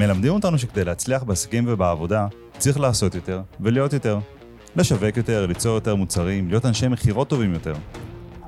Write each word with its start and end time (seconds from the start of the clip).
מלמדים 0.00 0.32
אותנו 0.32 0.58
שכדי 0.58 0.84
להצליח 0.84 1.22
בעסקים 1.22 1.64
ובעבודה, 1.68 2.26
צריך 2.58 2.80
לעשות 2.80 3.14
יותר 3.14 3.42
ולהיות 3.60 3.92
יותר. 3.92 4.18
לשווק 4.76 5.16
יותר, 5.16 5.46
ליצור 5.46 5.74
יותר 5.74 5.94
מוצרים, 5.94 6.48
להיות 6.48 6.66
אנשי 6.66 6.88
מכירות 6.88 7.28
טובים 7.28 7.54
יותר. 7.54 7.74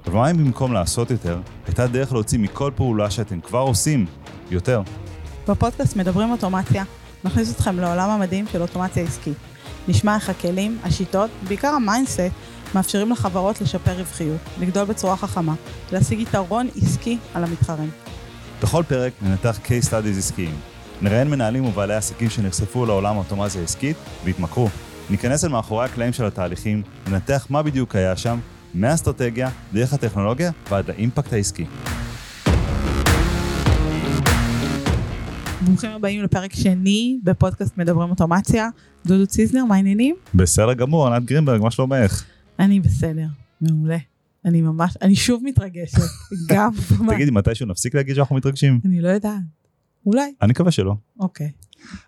אבל 0.06 0.14
מה 0.14 0.30
אם 0.30 0.36
במקום 0.36 0.72
לעשות 0.72 1.10
יותר, 1.10 1.40
הייתה 1.66 1.86
דרך 1.86 2.12
להוציא 2.12 2.38
מכל 2.38 2.70
פעולה 2.76 3.10
שאתם 3.10 3.40
כבר 3.40 3.58
עושים 3.58 4.06
יותר? 4.50 4.82
בפודקאסט 5.48 5.96
מדברים 5.96 6.30
אוטומציה, 6.30 6.84
נכניס 7.24 7.54
אתכם 7.54 7.78
לעולם 7.78 8.10
המדהים 8.10 8.44
של 8.52 8.62
אוטומציה 8.62 9.02
עסקית. 9.04 9.36
נשמע 9.88 10.14
איך 10.14 10.30
הכלים, 10.30 10.78
השיטות, 10.84 11.30
בעיקר 11.48 11.68
ה 11.68 11.74
mindset, 11.74 12.20
מאפשרים 12.74 13.10
לחברות 13.10 13.60
לשפר 13.60 13.98
רווחיות, 13.98 14.40
לגדול 14.60 14.84
בצורה 14.84 15.16
חכמה, 15.16 15.54
להשיג 15.92 16.20
יתרון 16.20 16.68
עסקי 16.82 17.18
על 17.34 17.44
המתחרים. 17.44 17.90
בכל 18.62 18.82
פרק 18.88 19.12
ננתח 19.22 19.58
case 19.64 19.88
studies 19.88 20.18
עסקיים. 20.18 20.71
נראיין 21.02 21.30
מנהלים 21.30 21.64
ובעלי 21.64 21.94
עסקים 21.94 22.30
שנחשפו 22.30 22.86
לעולם 22.86 23.14
האוטומציה 23.16 23.60
העסקית 23.60 23.96
והתמכרו. 24.24 24.68
ניכנס 25.10 25.44
אל 25.44 25.48
מאחורי 25.48 25.84
הקלעים 25.84 26.12
של 26.12 26.24
התהליכים, 26.24 26.82
ננתח 27.10 27.46
מה 27.50 27.62
בדיוק 27.62 27.96
היה 27.96 28.16
שם, 28.16 28.38
מהאסטרטגיה, 28.74 29.50
דרך 29.72 29.92
הטכנולוגיה 29.92 30.50
ועד 30.70 30.88
לאימפקט 30.88 31.32
העסקי. 31.32 31.64
ברוכים 35.64 35.90
הבאים 35.90 36.22
לפרק 36.22 36.52
שני 36.54 37.18
בפודקאסט 37.22 37.78
מדברים 37.78 38.10
אוטומציה. 38.10 38.68
דודו 39.06 39.26
ציזנר, 39.26 39.64
מה 39.64 39.74
העניינים? 39.74 40.16
בסדר 40.34 40.72
גמור, 40.72 41.06
ענת 41.06 41.24
גרינברג, 41.24 41.60
מה 41.60 41.70
שלומך? 41.70 42.24
אני 42.58 42.80
בסדר, 42.80 43.26
מעולה. 43.60 43.98
אני 44.44 44.60
ממש, 44.60 44.96
אני 45.02 45.16
שוב 45.16 45.42
מתרגשת, 45.44 45.98
גם. 46.50 46.70
תגידי, 47.08 47.30
מתישהו 47.30 47.66
נפסיק 47.66 47.94
להגיד 47.94 48.14
שאנחנו 48.14 48.36
מתרגשים? 48.36 48.80
אני 48.84 49.00
לא 49.00 49.08
יודעת. 49.08 49.61
אולי. 50.06 50.32
אני 50.42 50.50
מקווה 50.50 50.70
שלא. 50.70 50.94
אוקיי. 51.18 51.50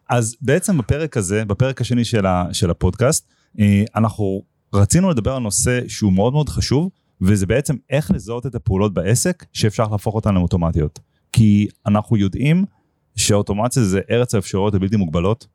אז 0.09 0.37
בעצם 0.41 0.79
בפרק 0.79 1.17
הזה, 1.17 1.45
בפרק 1.45 1.81
השני 1.81 2.05
של, 2.05 2.27
ה, 2.27 2.45
של 2.53 2.71
הפודקאסט, 2.71 3.29
אה, 3.61 3.85
אנחנו 3.97 4.43
רצינו 4.75 5.11
לדבר 5.11 5.35
על 5.35 5.43
נושא 5.43 5.81
שהוא 5.89 6.13
מאוד 6.13 6.33
מאוד 6.33 6.49
חשוב, 6.49 6.91
וזה 7.21 7.47
בעצם 7.47 7.77
איך 7.91 8.11
לזהות 8.11 8.47
את 8.47 8.55
הפעולות 8.55 8.95
בעסק 8.95 9.45
שאפשר 9.53 9.89
להפוך 9.89 10.15
אותן 10.15 10.35
לאוטומטיות. 10.35 11.01
כי 11.33 11.69
אנחנו 11.87 12.17
יודעים 12.17 12.65
שאוטומציה 13.17 13.85
זה 13.85 14.01
ארץ 14.11 14.35
האפשרויות 14.35 14.75
הבלתי 14.75 14.97
מוגבלות, 14.97 15.47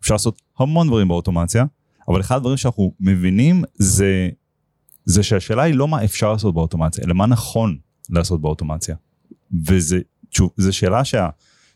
אפשר 0.00 0.14
לעשות 0.14 0.42
המון 0.58 0.86
דברים 0.86 1.08
באוטומציה, 1.08 1.64
אבל 2.08 2.20
אחד 2.20 2.36
הדברים 2.36 2.56
שאנחנו 2.56 2.92
מבינים 3.00 3.64
זה, 3.74 4.28
זה 5.04 5.22
שהשאלה 5.22 5.62
היא 5.62 5.74
לא 5.74 5.88
מה 5.88 6.04
אפשר 6.04 6.32
לעשות 6.32 6.54
באוטומציה, 6.54 7.04
אלא 7.04 7.14
מה 7.14 7.26
נכון 7.26 7.78
לעשות 8.10 8.40
באוטומציה. 8.40 8.96
וזו 9.68 10.72
שאלה 10.72 11.02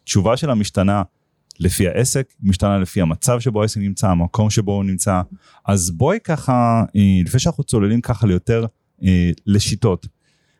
שהתשובה 0.08 0.36
שלה 0.36 0.54
משתנה 0.54 1.02
לפי 1.60 1.88
העסק, 1.88 2.34
משתנה 2.42 2.78
לפי 2.78 3.00
המצב 3.00 3.40
שבו 3.40 3.62
העסק 3.62 3.80
נמצא, 3.80 4.08
המקום 4.08 4.50
שבו 4.50 4.72
הוא 4.72 4.84
נמצא. 4.84 5.20
אז 5.66 5.90
בואי 5.90 6.18
ככה, 6.24 6.84
אה, 6.96 7.22
לפני 7.24 7.40
שאנחנו 7.40 7.64
צוללים 7.64 8.00
ככה 8.00 8.26
ליותר 8.26 8.66
אה, 9.02 9.30
לשיטות, 9.46 10.06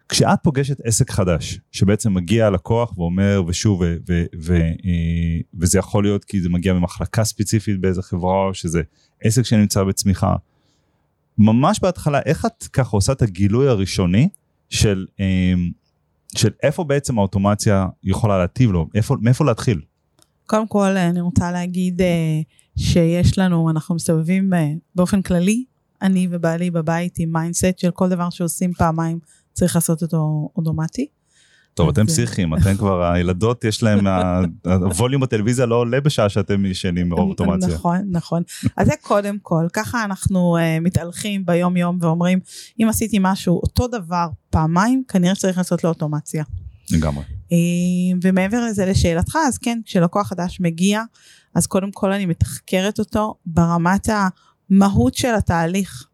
כשאת 0.08 0.38
פוגשת 0.42 0.80
עסק 0.84 1.10
חדש, 1.10 1.60
שבעצם 1.72 2.14
מגיע 2.14 2.50
לקוח 2.50 2.98
ואומר, 2.98 3.42
ושוב, 3.46 3.80
ו, 3.80 3.96
ו, 4.08 4.24
ו, 4.42 4.54
אה, 4.56 5.40
וזה 5.60 5.78
יכול 5.78 6.04
להיות 6.04 6.24
כי 6.24 6.40
זה 6.40 6.48
מגיע 6.48 6.72
ממחלקה 6.72 7.24
ספציפית 7.24 7.80
באיזה 7.80 8.02
חברה, 8.02 8.46
או 8.46 8.54
שזה 8.54 8.82
עסק 9.22 9.42
שנמצא 9.42 9.84
בצמיחה, 9.84 10.36
ממש 11.38 11.80
בהתחלה, 11.82 12.20
איך 12.20 12.46
את 12.46 12.64
ככה 12.72 12.90
עושה 12.90 13.12
את 13.12 13.22
הגילוי 13.22 13.68
הראשוני 13.68 14.28
של, 14.68 15.06
של 16.36 16.50
איפה 16.62 16.84
בעצם 16.84 17.18
האוטומציה 17.18 17.86
יכולה 18.02 18.38
להטיב 18.38 18.70
לו, 18.70 18.86
איפה, 18.94 19.16
מאיפה 19.20 19.44
להתחיל? 19.44 19.80
קודם 20.46 20.66
כל 20.66 20.96
אני 20.96 21.20
רוצה 21.20 21.52
להגיד 21.52 22.02
אה, 22.02 22.40
שיש 22.78 23.38
לנו, 23.38 23.70
אנחנו 23.70 23.94
מסתובבים 23.94 24.54
אה, 24.54 24.68
באופן 24.94 25.22
כללי, 25.22 25.64
אני 26.02 26.28
ובעלי 26.30 26.70
בבית 26.70 27.18
עם 27.18 27.32
mindset 27.32 27.78
של 27.78 27.90
כל 27.90 28.08
דבר 28.08 28.30
שעושים 28.30 28.72
פעמיים 28.72 29.18
צריך 29.52 29.74
לעשות 29.74 30.02
אותו 30.02 30.48
אוטומטי. 30.56 31.08
טוב, 31.78 31.88
אתם 31.88 32.06
פסיכיים, 32.06 32.54
אתם 32.54 32.76
כבר, 32.76 33.02
הילדות 33.02 33.64
יש 33.64 33.82
להם, 33.82 34.06
הווליום 34.64 35.22
בטלוויזיה 35.22 35.66
לא 35.66 35.74
עולה 35.74 36.00
בשעה 36.00 36.28
שאתם 36.28 36.66
ישנים 36.66 37.08
מרוב 37.08 37.28
אוטומציה. 37.28 37.74
נכון, 37.74 37.98
נכון. 38.10 38.42
אז 38.76 38.86
זה 38.86 38.92
קודם 39.02 39.36
כל, 39.42 39.66
ככה 39.72 40.04
אנחנו 40.04 40.56
uh, 40.56 40.80
מתהלכים 40.80 41.46
ביום 41.46 41.76
יום 41.76 41.98
ואומרים, 42.00 42.38
אם 42.82 42.86
עשיתי 42.88 43.18
משהו 43.20 43.54
אותו 43.54 43.88
דבר 43.88 44.28
פעמיים, 44.50 45.02
כנראה 45.08 45.34
שצריך 45.34 45.58
לעשות 45.58 45.84
לו 45.84 45.90
אוטומציה. 45.90 46.44
לגמרי. 46.90 47.24
אה, 47.52 48.18
ומעבר 48.22 48.64
לזה 48.64 48.86
לשאלתך, 48.86 49.36
אז 49.48 49.58
כן, 49.58 49.78
כשלקוח 49.84 50.28
חדש 50.28 50.60
מגיע, 50.60 51.02
אז 51.54 51.66
קודם 51.66 51.90
כל 51.92 52.12
אני 52.12 52.26
מתחקרת 52.26 52.98
אותו 52.98 53.34
ברמת 53.46 54.08
המהות 54.08 55.14
של 55.14 55.34
התהליך. 55.34 56.06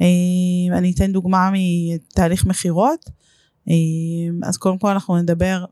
אה, 0.00 0.78
אני 0.78 0.92
אתן 0.92 1.12
דוגמה 1.12 1.50
מתהליך 1.52 2.46
מכירות, 2.46 3.00
אה, 3.08 3.19
אז 4.42 4.56
קודם 4.56 4.78
כל 4.78 4.88
אנחנו 4.88 5.16
נדבר 5.16 5.64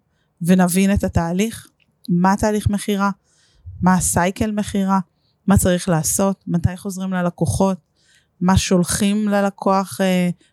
ונבין 0.42 0.94
את 0.94 1.04
התהליך, 1.04 1.68
מה 2.08 2.34
תהליך 2.38 2.68
מכירה, 2.68 3.10
מה 3.82 3.94
הסייקל 3.94 4.50
מכירה, 4.50 4.98
מה 5.46 5.58
צריך 5.58 5.88
לעשות, 5.88 6.44
מתי 6.46 6.76
חוזרים 6.76 7.12
ללקוחות, 7.12 7.78
מה 8.40 8.58
שולחים 8.58 9.28
ללקוח, 9.28 10.00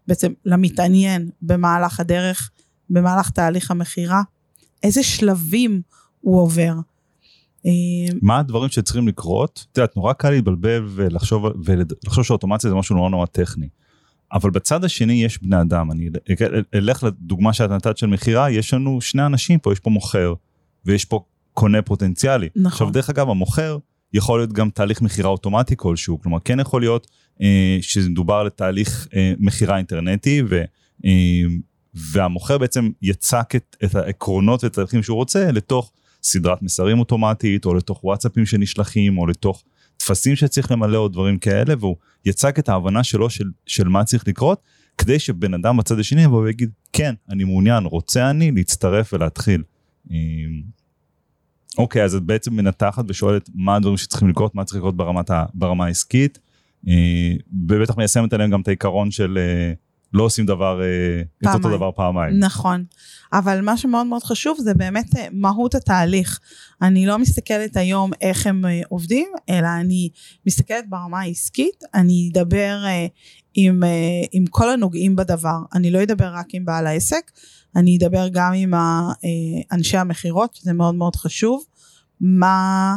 בעצם 0.07 0.33
למתעניין 0.45 1.29
במהלך 1.41 1.99
הדרך, 1.99 2.51
במהלך 2.89 3.29
תהליך 3.29 3.71
המכירה. 3.71 4.21
איזה 4.83 5.03
שלבים 5.03 5.81
הוא 6.21 6.41
עובר. 6.41 6.73
אה, 7.65 7.71
מה 8.21 8.39
הדברים 8.39 8.69
שצריכים 8.69 9.07
לקרות? 9.07 9.65
את 9.71 9.77
יודעת, 9.77 9.97
נורא 9.97 10.13
קל 10.13 10.29
להתבלבל 10.29 10.87
ולחשוב, 10.95 11.45
ולחשוב 11.65 12.23
שאוטומציה 12.23 12.69
זה 12.69 12.75
משהו 12.75 12.95
נורא 12.95 13.09
נורא 13.09 13.25
טכני. 13.25 13.69
אבל 14.33 14.49
בצד 14.49 14.83
השני 14.83 15.23
יש 15.23 15.43
בני 15.43 15.61
אדם, 15.61 15.91
אני 15.91 16.09
אלך 16.75 17.03
לדוגמה 17.03 17.53
שאת 17.53 17.69
נתת 17.69 17.97
של 17.97 18.07
מכירה, 18.07 18.51
יש 18.51 18.73
לנו 18.73 19.01
שני 19.01 19.25
אנשים 19.25 19.59
פה, 19.59 19.73
יש 19.73 19.79
פה 19.79 19.89
מוכר 19.89 20.33
ויש 20.85 21.05
פה 21.05 21.23
קונה 21.53 21.81
פוטנציאלי. 21.81 22.49
נכון. 22.55 22.67
עכשיו 22.67 22.89
דרך 22.89 23.09
אגב 23.09 23.29
המוכר 23.29 23.77
יכול 24.13 24.39
להיות 24.39 24.53
גם 24.53 24.69
תהליך 24.69 25.01
מכירה 25.01 25.29
אוטומטי 25.29 25.73
כלשהו, 25.77 26.21
כלומר 26.21 26.37
כן 26.39 26.59
יכול 26.59 26.81
להיות 26.81 27.07
אה, 27.41 27.77
שמדובר 27.81 28.43
לתהליך 28.43 29.07
אה, 29.15 29.33
מכירה 29.39 29.77
אינטרנטי 29.77 30.41
ו, 30.49 30.61
אה, 31.05 31.11
והמוכר 31.93 32.57
בעצם 32.57 32.89
יצק 33.01 33.53
את, 33.55 33.75
את 33.83 33.95
העקרונות 33.95 34.63
ואת 34.63 34.71
התהליכים 34.71 35.03
שהוא 35.03 35.15
רוצה 35.15 35.51
לתוך 35.51 35.91
סדרת 36.23 36.61
מסרים 36.61 36.99
אוטומטית, 36.99 37.65
או 37.65 37.73
לתוך 37.73 38.03
וואטסאפים 38.03 38.45
שנשלחים, 38.45 39.17
או 39.17 39.27
לתוך 39.27 39.63
טפסים 39.97 40.35
שצריך 40.35 40.71
למלא, 40.71 40.97
או 40.97 41.07
דברים 41.07 41.37
כאלה, 41.37 41.73
והוא 41.79 41.95
יצק 42.25 42.59
את 42.59 42.69
ההבנה 42.69 43.03
שלו 43.03 43.29
של, 43.29 43.45
של 43.65 43.87
מה 43.87 44.03
צריך 44.03 44.27
לקרות, 44.27 44.61
כדי 44.97 45.19
שבן 45.19 45.53
אדם 45.53 45.77
בצד 45.77 45.99
השני 45.99 46.23
יבוא 46.23 46.41
ויגיד, 46.41 46.69
כן, 46.93 47.13
אני 47.29 47.43
מעוניין, 47.43 47.85
רוצה 47.85 48.29
אני 48.29 48.51
להצטרף 48.51 49.13
ולהתחיל. 49.13 49.63
אמ, 50.11 50.15
אוקיי, 51.77 52.03
אז 52.03 52.15
את 52.15 52.23
בעצם 52.23 52.53
מנתחת 52.53 53.05
ושואלת 53.07 53.49
מה 53.55 53.75
הדברים 53.75 53.97
שצריכים 53.97 54.29
לקרות, 54.29 54.55
מה 54.55 54.63
צריך 54.63 54.77
לקרות 54.77 54.97
ברמת 54.97 55.29
ה, 55.29 55.45
ברמה 55.53 55.85
העסקית, 55.85 56.39
אה, 56.87 57.33
ובטח 57.67 57.97
מיישמת 57.97 58.33
עליהם 58.33 58.49
גם 58.49 58.61
את 58.61 58.67
העיקרון 58.67 59.11
של 59.11 59.37
אה, 59.37 59.73
לא 60.15 60.23
עושים 60.23 60.45
דבר, 60.45 60.79
פעמיים. 60.79 61.25
אה, 61.45 61.51
את 61.51 61.55
אותו 61.55 61.77
דבר 61.77 61.91
פעמיים. 61.95 62.39
נכון, 62.39 62.85
אבל 63.33 63.61
מה 63.61 63.77
שמאוד 63.77 64.07
מאוד 64.07 64.23
חשוב 64.23 64.57
זה 64.59 64.73
באמת 64.73 65.15
אה, 65.15 65.27
מהות 65.31 65.75
התהליך. 65.75 66.39
אני 66.81 67.05
לא 67.05 67.19
מסתכלת 67.19 67.77
היום 67.77 68.11
איך 68.21 68.47
הם 68.47 68.65
אה, 68.65 68.81
עובדים, 68.89 69.27
אלא 69.49 69.67
אני 69.79 70.09
מסתכלת 70.45 70.89
ברמה 70.89 71.19
העסקית, 71.19 71.83
אני 71.93 72.29
אדבר 72.33 72.77
עם, 73.53 73.83
עם 74.31 74.45
כל 74.45 74.69
הנוגעים 74.69 75.15
בדבר. 75.15 75.57
אני 75.73 75.91
לא 75.91 76.03
אדבר 76.03 76.33
רק 76.33 76.45
עם 76.53 76.65
בעל 76.65 76.87
העסק, 76.87 77.31
אני 77.75 77.97
אדבר 77.97 78.27
גם 78.27 78.53
עם 78.55 78.73
אנשי 79.71 79.97
המכירות, 79.97 80.55
שזה 80.55 80.73
מאוד 80.73 80.95
מאוד 80.95 81.15
חשוב. 81.15 81.63
מה, 82.21 82.95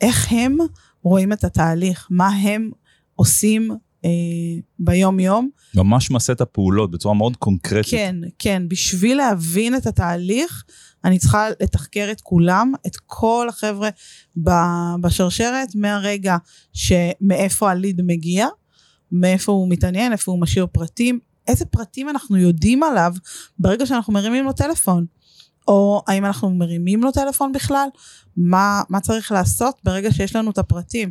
איך 0.00 0.32
הם 0.32 0.56
רואים 1.02 1.32
את 1.32 1.44
התהליך, 1.44 2.06
מה 2.10 2.28
הם 2.28 2.70
עושים 3.14 3.70
אה, 4.04 4.10
ביום 4.78 5.20
יום. 5.20 5.48
ממש 5.74 6.10
מעשה 6.10 6.32
את 6.32 6.40
הפעולות 6.40 6.90
בצורה 6.90 7.14
מאוד 7.14 7.36
קונקרטית. 7.36 7.90
כן, 7.90 8.16
כן, 8.38 8.62
בשביל 8.68 9.16
להבין 9.16 9.76
את 9.76 9.86
התהליך, 9.86 10.64
אני 11.04 11.18
צריכה 11.18 11.48
לתחקר 11.60 12.08
את 12.12 12.20
כולם, 12.20 12.72
את 12.86 12.96
כל 13.06 13.46
החבר'ה 13.48 13.88
בשרשרת, 15.00 15.74
מהרגע 15.74 16.36
שמאיפה 16.72 17.70
הליד 17.70 18.02
מגיע, 18.04 18.46
מאיפה 19.12 19.52
הוא 19.52 19.68
מתעניין, 19.70 20.12
איפה 20.12 20.32
הוא 20.32 20.40
משאיר 20.40 20.66
פרטים, 20.72 21.18
איזה 21.48 21.64
פרטים 21.64 22.08
אנחנו 22.08 22.36
יודעים 22.36 22.82
עליו 22.82 23.12
ברגע 23.58 23.86
שאנחנו 23.86 24.12
מרימים 24.12 24.44
לו 24.44 24.52
טלפון. 24.52 25.06
או 25.68 26.02
האם 26.06 26.24
אנחנו 26.24 26.50
מרימים 26.50 27.02
לו 27.02 27.12
טלפון 27.12 27.52
בכלל, 27.52 27.88
מה, 28.36 28.82
מה 28.88 29.00
צריך 29.00 29.32
לעשות 29.32 29.80
ברגע 29.84 30.12
שיש 30.12 30.36
לנו 30.36 30.50
את 30.50 30.58
הפרטים. 30.58 31.10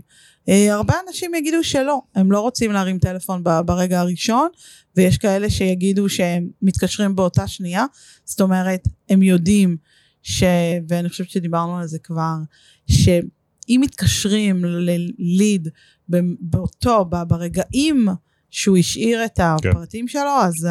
אה, 0.49 0.73
הרבה 0.73 0.93
אנשים 1.07 1.35
יגידו 1.35 1.63
שלא, 1.63 2.01
הם 2.15 2.31
לא 2.31 2.39
רוצים 2.39 2.71
להרים 2.71 2.99
טלפון 2.99 3.43
ברגע 3.65 3.99
הראשון, 3.99 4.49
ויש 4.97 5.17
כאלה 5.17 5.49
שיגידו 5.49 6.09
שהם 6.09 6.49
מתקשרים 6.61 7.15
באותה 7.15 7.47
שנייה, 7.47 7.85
זאת 8.25 8.41
אומרת, 8.41 8.87
הם 9.09 9.23
יודעים 9.23 9.77
ש... 10.23 10.43
ואני 10.87 11.09
חושבת 11.09 11.29
שדיברנו 11.29 11.77
על 11.77 11.87
זה 11.87 11.99
כבר, 11.99 12.35
שאם 12.87 13.79
מתקשרים 13.83 14.65
לליד 14.65 15.67
באותו, 16.39 17.05
ברגעים 17.27 18.07
שהוא 18.51 18.77
השאיר 18.77 19.25
את 19.25 19.37
כן. 19.37 19.69
הפרטים 19.69 20.05
כן. 20.05 20.11
שלו, 20.11 20.41
אז 20.43 20.67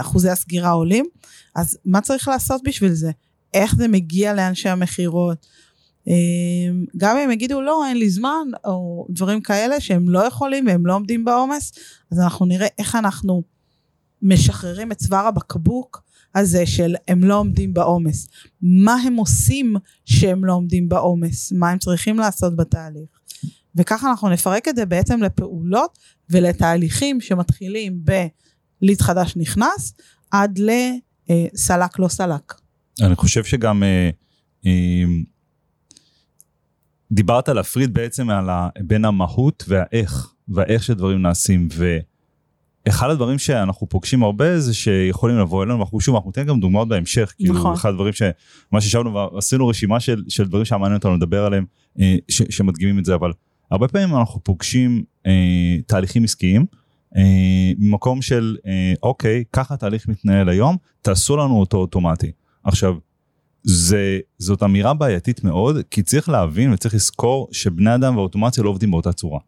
אחוזי 0.00 0.30
הסגירה 0.30 0.70
עולים. 0.70 1.06
אז 1.56 1.78
מה 1.84 2.00
צריך 2.00 2.28
לעשות 2.28 2.60
בשביל 2.64 2.92
זה? 2.92 3.10
איך 3.54 3.74
זה 3.74 3.88
מגיע 3.88 4.34
לאנשי 4.34 4.68
המכירות? 4.68 5.46
אמ, 6.06 6.84
גם 6.96 7.16
אם 7.16 7.30
יגידו 7.30 7.62
לא 7.62 7.86
אין 7.86 7.96
לי 7.96 8.10
זמן 8.10 8.46
או 8.64 9.06
דברים 9.10 9.40
כאלה 9.40 9.80
שהם 9.80 10.08
לא 10.08 10.26
יכולים 10.26 10.66
והם 10.66 10.86
לא 10.86 10.94
עומדים 10.94 11.24
בעומס 11.24 11.72
אז 12.12 12.20
אנחנו 12.20 12.46
נראה 12.46 12.66
איך 12.78 12.94
אנחנו 12.94 13.42
משחררים 14.22 14.92
את 14.92 14.96
צוואר 14.96 15.26
הבקבוק 15.26 16.02
הזה 16.34 16.66
של 16.66 16.94
הם 17.08 17.24
לא 17.24 17.38
עומדים 17.38 17.74
בעומס 17.74 18.28
מה 18.62 18.94
הם 18.94 19.16
עושים 19.16 19.74
שהם 20.04 20.44
לא 20.44 20.52
עומדים 20.52 20.88
בעומס 20.88 21.52
מה 21.52 21.70
הם 21.70 21.78
צריכים 21.78 22.18
לעשות 22.18 22.56
בתהליך 22.56 23.08
וככה 23.76 24.10
אנחנו 24.10 24.28
נפרק 24.28 24.68
את 24.68 24.76
זה 24.76 24.86
בעצם 24.86 25.22
לפעולות 25.22 25.98
ולתהליכים 26.30 27.20
שמתחילים 27.20 28.00
בליד 28.04 29.00
חדש 29.00 29.36
נכנס 29.36 29.94
עד 30.30 30.58
לסלק 30.58 31.98
לא 31.98 32.08
סלק. 32.08 32.54
אני 33.02 33.16
חושב 33.16 33.44
שגם 33.44 33.82
אה, 33.82 34.10
אה, 34.66 35.04
דיברת 37.12 37.48
להפריד 37.48 37.94
בעצם 37.94 38.30
על 38.30 38.50
ה, 38.50 38.68
בין 38.80 39.04
המהות 39.04 39.64
והאיך, 39.68 40.32
והאיך 40.48 40.82
שדברים 40.82 41.22
נעשים, 41.22 41.68
ואחד 42.86 43.10
הדברים 43.10 43.38
שאנחנו 43.38 43.88
פוגשים 43.88 44.22
הרבה 44.22 44.60
זה 44.60 44.74
שיכולים 44.74 45.38
לבוא 45.38 45.62
אלינו, 45.62 45.78
ואנחנו 45.78 46.00
שוב, 46.00 46.14
אנחנו 46.14 46.28
ניתן 46.30 46.46
גם 46.46 46.60
דוגמאות 46.60 46.88
בהמשך, 46.88 47.32
כאילו 47.36 47.54
נכון. 47.54 47.72
אחד 47.72 47.88
הדברים 47.88 48.12
שמה 48.12 48.80
שישבנו 48.80 49.14
ועשינו 49.34 49.68
רשימה 49.68 50.00
של, 50.00 50.24
של 50.28 50.44
דברים 50.44 50.64
שהמעניין 50.64 50.96
אותנו 50.96 51.16
לדבר 51.16 51.44
עליהם, 51.44 51.64
אה, 52.00 52.16
ש, 52.28 52.42
שמדגימים 52.50 52.98
את 52.98 53.04
זה, 53.04 53.14
אבל 53.14 53.32
הרבה 53.70 53.88
פעמים 53.88 54.16
אנחנו 54.16 54.44
פוגשים 54.44 55.04
אה, 55.26 55.76
תהליכים 55.86 56.24
עסקיים, 56.24 56.66
אה, 57.16 57.72
ממקום 57.78 58.22
של 58.22 58.56
אה, 58.66 58.94
אוקיי, 59.02 59.44
ככה 59.52 59.76
תהליך 59.76 60.08
מתנהל 60.08 60.48
היום, 60.48 60.76
תעשו 61.02 61.36
לנו 61.36 61.60
אותו 61.60 61.76
אוטומטי. 61.76 62.32
עכשיו, 62.64 62.94
זה, 63.62 64.18
זאת 64.38 64.62
אמירה 64.62 64.94
בעייתית 64.94 65.44
מאוד, 65.44 65.76
כי 65.90 66.02
צריך 66.02 66.28
להבין 66.28 66.72
וצריך 66.72 66.94
לזכור 66.94 67.48
שבני 67.52 67.94
אדם 67.94 68.16
ואוטומציה 68.16 68.64
לא 68.64 68.68
עובדים 68.68 68.90
באותה 68.90 69.12
צורה, 69.12 69.38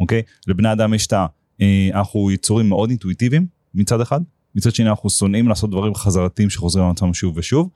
אוקיי? 0.00 0.22
לבני 0.46 0.72
אדם 0.72 0.94
יש 0.94 1.06
את 1.06 1.12
ה... 1.12 1.26
אה, 1.60 1.88
אנחנו 1.94 2.30
יצורים 2.30 2.68
מאוד 2.68 2.90
אינטואיטיביים 2.90 3.46
מצד 3.74 4.00
אחד, 4.00 4.20
מצד 4.54 4.74
שני 4.74 4.88
אנחנו 4.88 5.10
שונאים 5.10 5.48
לעשות 5.48 5.70
דברים 5.70 5.94
חזרתיים 5.94 6.50
שחוזרים 6.50 6.84
על 6.84 6.90
עצמם 6.90 7.14
שוב 7.14 7.36
ושוב, 7.36 7.70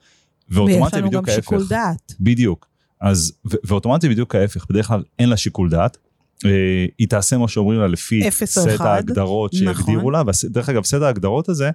ואוטומציה 0.49 1.01
בדיוק 1.01 1.29
ההפך. 1.29 1.51
ויש 1.51 1.51
לנו 1.51 1.59
גם 1.59 1.65
שיקול 1.65 1.67
דעת. 1.77 2.15
בדיוק. 2.19 2.67
אז, 3.01 3.33
ואוטומציה 3.63 4.09
בדיוק 4.09 4.35
ההפך, 4.35 4.65
בדרך 4.69 4.87
כלל 4.87 5.03
אין 5.19 5.29
לה 5.29 5.37
שיקול 5.37 5.69
דעת, 5.69 5.97
היא 6.97 7.07
תעשה 7.09 7.37
מה 7.37 7.47
שאומרים 7.47 7.79
לה 7.79 7.87
לפי 7.87 8.31
סט 8.31 8.81
ההגדרות 8.81 9.53
שיגדירו 9.53 10.11
נכון. 10.11 10.13
לה, 10.13 10.23
ודרך 10.45 10.69
אגב 10.69 10.83
סט 10.83 11.01
ההגדרות 11.01 11.49
הזה, 11.49 11.69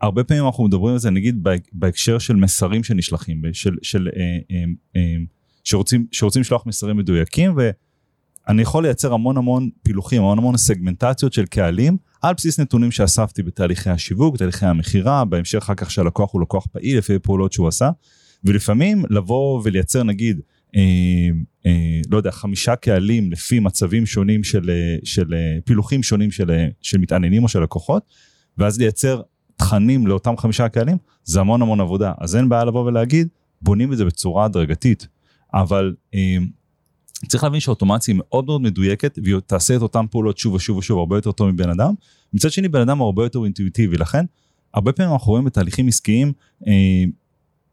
הרבה 0.00 0.24
פעמים 0.24 0.46
אנחנו 0.46 0.64
מדברים 0.64 0.92
על 0.92 0.98
זה 0.98 1.10
נגיד 1.10 1.46
בהקשר 1.72 2.18
של 2.18 2.36
מסרים 2.36 2.84
שנשלחים, 2.84 3.42
של, 3.52 3.76
של, 3.82 4.08
אה, 4.16 4.22
אה, 4.50 4.64
אה, 4.96 5.16
שרוצים, 5.64 6.06
שרוצים 6.12 6.40
לשלוח 6.40 6.66
מסרים 6.66 6.96
מדויקים 6.96 7.56
ואני 7.56 8.62
יכול 8.62 8.82
לייצר 8.82 9.12
המון 9.12 9.36
המון 9.36 9.70
פילוחים, 9.82 10.22
המון 10.22 10.38
המון 10.38 10.56
סגמנטציות 10.56 11.32
של 11.32 11.46
קהלים 11.46 11.96
על 12.22 12.34
בסיס 12.34 12.60
נתונים 12.60 12.90
שאספתי 12.90 13.42
בתהליכי 13.42 13.90
השיווק, 13.90 14.34
בתהליכי 14.34 14.66
המכירה, 14.66 15.24
בהמשך 15.24 15.58
אחר 15.58 15.74
כך 15.74 15.90
שהלקוח 15.90 16.32
הוא 16.32 16.42
לקוח 16.42 16.66
פעיל 16.66 16.98
לפי 16.98 17.18
פעולות 17.18 17.52
שהוא 17.52 17.68
עשה. 17.68 17.90
ולפעמים 18.44 19.04
לבוא 19.10 19.60
ולייצר 19.64 20.02
נגיד 20.02 20.40
אה, 20.76 20.80
אה, 20.80 20.80
לא 22.10 22.16
יודע 22.16 22.30
חמישה 22.30 22.76
קהלים 22.76 23.32
לפי 23.32 23.60
מצבים 23.60 24.06
שונים 24.06 24.44
של, 24.44 24.70
אה, 24.70 24.96
של 25.04 25.34
אה, 25.34 25.58
פילוחים 25.64 26.02
שונים 26.02 26.30
של, 26.30 26.66
של 26.82 26.98
מתעניינים 26.98 27.42
או 27.42 27.48
של 27.48 27.62
לקוחות 27.62 28.02
ואז 28.58 28.78
לייצר 28.78 29.22
תכנים 29.56 30.06
לאותם 30.06 30.36
חמישה 30.36 30.68
קהלים, 30.68 30.96
זה 31.24 31.40
המון 31.40 31.62
המון 31.62 31.80
עבודה. 31.80 32.12
אז 32.20 32.36
אין 32.36 32.48
בעיה 32.48 32.64
לבוא 32.64 32.84
ולהגיד, 32.84 33.28
בונים 33.62 33.92
את 33.92 33.98
זה 33.98 34.04
בצורה 34.04 34.44
הדרגתית. 34.44 35.08
אבל 35.54 35.94
אה, 36.14 36.36
צריך 37.28 37.44
להבין 37.44 37.60
שאוטומציה 37.60 38.14
היא 38.14 38.20
מאוד 38.24 38.46
מאוד 38.46 38.60
מדויקת, 38.60 39.18
והיא 39.22 39.36
תעשה 39.46 39.76
את 39.76 39.82
אותן 39.82 40.04
פעולות 40.10 40.38
שוב 40.38 40.54
ושוב 40.54 40.76
ושוב 40.76 40.98
הרבה 40.98 41.16
יותר 41.16 41.32
טוב 41.32 41.50
מבן 41.50 41.70
אדם. 41.70 41.94
מצד 42.32 42.50
שני, 42.50 42.68
בן 42.68 42.80
אדם 42.80 42.98
הוא 42.98 43.04
הרבה 43.06 43.24
יותר 43.24 43.44
אינטואיטיבי, 43.44 43.96
לכן 43.96 44.24
הרבה 44.74 44.92
פעמים 44.92 45.12
אנחנו 45.12 45.30
רואים 45.32 45.44
בתהליכים 45.44 45.88
עסקיים 45.88 46.32
אה, 46.66 47.04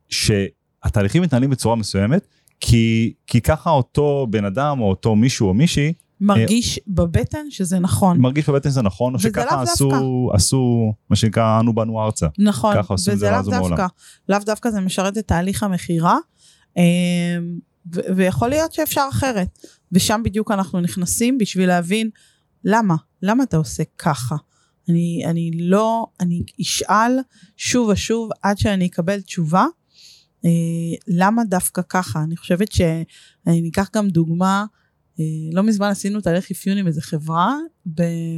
שהתהליכים 0.10 1.22
מתנהלים 1.22 1.50
בצורה 1.50 1.76
מסוימת, 1.76 2.28
כי, 2.60 3.14
כי 3.28 3.42
ככה 3.42 3.70
אותו 3.70 4.28
בן 4.30 4.46
אדם 4.46 4.80
או 4.80 4.90
אותו 4.90 5.16
מישהו 5.16 5.48
או 5.48 5.54
מישהי 5.54 5.94
מרגיש 6.22 6.80
בבטן 6.88 7.46
שזה 7.50 7.80
נכון. 7.80 8.20
מרגיש 8.20 8.50
בבטן 8.50 8.70
שזה 8.70 8.82
נכון, 8.82 9.14
או 9.14 9.20
שככה 9.20 9.62
עשו, 9.62 10.30
עשו, 10.34 10.94
מה 11.10 11.16
שנקרא, 11.16 11.60
אנו 11.60 11.74
באנו 11.74 12.02
ארצה. 12.02 12.28
נכון, 12.38 12.76
וזה 12.94 13.32
לאו 13.32 13.42
דווקא. 13.42 13.86
לאו 14.30 14.40
דווקא 14.46 14.70
זה 14.70 14.82
משרת 14.82 15.18
את 15.18 15.28
תהליך 15.28 15.64
המכירה, 15.64 16.18
אמ, 16.78 16.84
ויכול 18.16 18.50
להיות 18.50 18.74
שאפשר 18.74 19.08
אחרת. 19.10 19.60
ושם 19.92 20.22
בדיוק 20.26 20.52
אנחנו 20.52 20.82
נכנסים 20.82 21.38
בשביל 21.38 21.68
להבין 21.68 22.10
למה, 22.64 22.96
למה 23.22 23.44
אתה 23.44 23.58
עושה 23.58 23.84
ככה. 23.98 24.36
אני, 24.90 25.24
אני 25.26 25.52
לא, 25.54 26.06
אני 26.20 26.44
אשאל 26.62 27.20
שוב 27.58 27.90
ושוב 27.90 28.30
עד 28.42 28.58
שאני 28.58 28.86
אקבל 28.86 29.22
תשובה. 29.22 29.66
אה, 30.46 30.98
למה 31.08 31.44
דווקא 31.44 31.82
ככה? 31.90 32.24
אני 32.24 32.38
חושבת 32.38 32.72
שאני 32.72 33.70
אקח 33.72 33.90
גם 33.96 34.10
דוגמה 34.10 34.66
אה, 35.20 35.26
לא 35.52 35.64
מזמן 35.64 35.88
עשינו 35.88 36.22
תהליך 36.22 36.52
אפיון 36.52 36.78
עם 36.78 36.88
איזה 36.88 37.02
חברה 37.02 37.56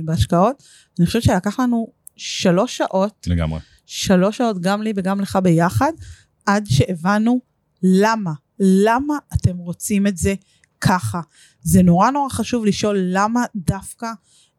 בהשקעות, 0.04 0.64
אני 1.00 1.06
חושבת 1.06 1.24
שלקח 1.24 1.60
לנו 1.60 1.88
שלוש 2.16 2.78
שעות, 2.78 3.28
לגמרי, 3.28 3.60
שלוש 3.86 4.38
שעות 4.38 4.62
גם 4.62 4.82
לי 4.82 4.94
וגם 4.96 5.22
לך 5.22 5.40
ביחד, 5.44 5.92
עד 6.46 6.66
שהבנו 6.68 7.40
למה, 7.84 8.34
למה 8.60 9.14
אתם 9.34 9.58
רוצים 9.58 10.08
את 10.08 10.18
זה 10.18 10.34
ככה. 10.82 11.22
זה 11.62 11.84
נורא 11.84 12.12
נורא 12.12 12.30
חשוב 12.30 12.66
לשאול 12.66 12.98
למה 13.02 13.46
דווקא 13.56 14.08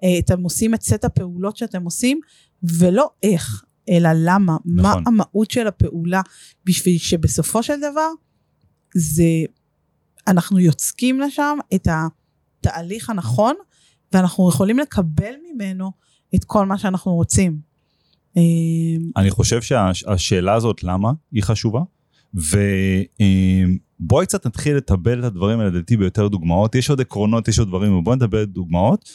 אה, 0.05 0.19
אתם 0.19 0.43
עושים 0.43 0.75
את 0.75 0.83
סט 0.83 1.05
הפעולות 1.05 1.57
שאתם 1.57 1.85
עושים, 1.85 2.21
ולא 2.63 3.11
איך, 3.23 3.65
אלא 3.89 4.11
למה, 4.15 4.57
נכון. 4.65 4.83
מה 4.83 4.95
המהות 5.07 5.51
של 5.51 5.67
הפעולה, 5.67 6.21
בשביל 6.65 6.99
שבסופו 6.99 7.63
של 7.63 7.79
דבר 7.79 8.09
זה 8.95 9.25
אנחנו 10.27 10.59
יוצקים 10.59 11.21
לשם 11.21 11.59
את 11.75 11.89
התהליך 11.91 13.11
הנכון, 13.11 13.55
ואנחנו 14.13 14.49
יכולים 14.49 14.79
לקבל 14.79 15.33
ממנו 15.53 15.93
את 16.35 16.45
כל 16.45 16.67
מה 16.67 16.79
שאנחנו 16.79 17.15
רוצים. 17.15 17.59
אה, 18.37 18.43
אני 19.17 19.31
חושב 19.31 19.63
שהשאלה 19.63 20.55
הזאת 20.55 20.83
למה 20.83 21.13
היא 21.33 21.43
חשובה, 21.43 21.81
ובואי 22.35 24.27
קצת 24.27 24.47
נתחיל 24.47 24.77
לטבל 24.77 25.19
את 25.19 25.25
הדברים 25.25 25.59
האלה 25.59 25.71
לדעתי 25.71 25.97
ביותר 25.97 26.29
דוגמאות, 26.29 26.75
יש 26.75 26.91
עוד 26.91 27.01
עקרונות, 27.01 27.49
יש 27.49 27.59
עוד 27.59 27.69
דברים, 27.69 27.95
ובואי 27.95 28.17
נדבר 28.17 28.45
דוגמאות, 28.45 29.09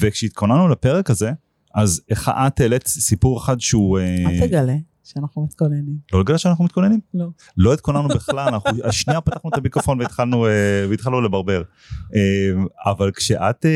וכשהתכוננו 0.00 0.68
לפרק 0.68 1.10
הזה, 1.10 1.32
אז 1.76 2.00
איך 2.10 2.30
את 2.46 2.60
העלית 2.60 2.86
סיפור 2.86 3.38
אחד 3.38 3.60
שהוא... 3.60 3.98
אה, 3.98 4.24
אל 4.26 4.46
תגלה. 4.46 4.76
שאנחנו 5.04 5.44
מתכוננים. 5.44 5.96
לא 6.12 6.20
לגלל 6.20 6.36
שאנחנו 6.36 6.64
מתכוננים? 6.64 7.00
לא. 7.14 7.26
לא 7.56 7.74
התכוננו 7.74 8.08
בכלל, 8.08 8.48
אנחנו 8.48 8.70
השנייה 8.88 9.20
פתחנו 9.20 9.50
את 9.50 9.58
המיקרופון 9.58 10.00
והתחלנו, 10.00 10.46
אה, 10.46 10.86
והתחלנו 10.90 11.20
לברבר. 11.20 11.62
אה, 12.14 12.20
אבל 12.86 13.10
כשאת, 13.10 13.66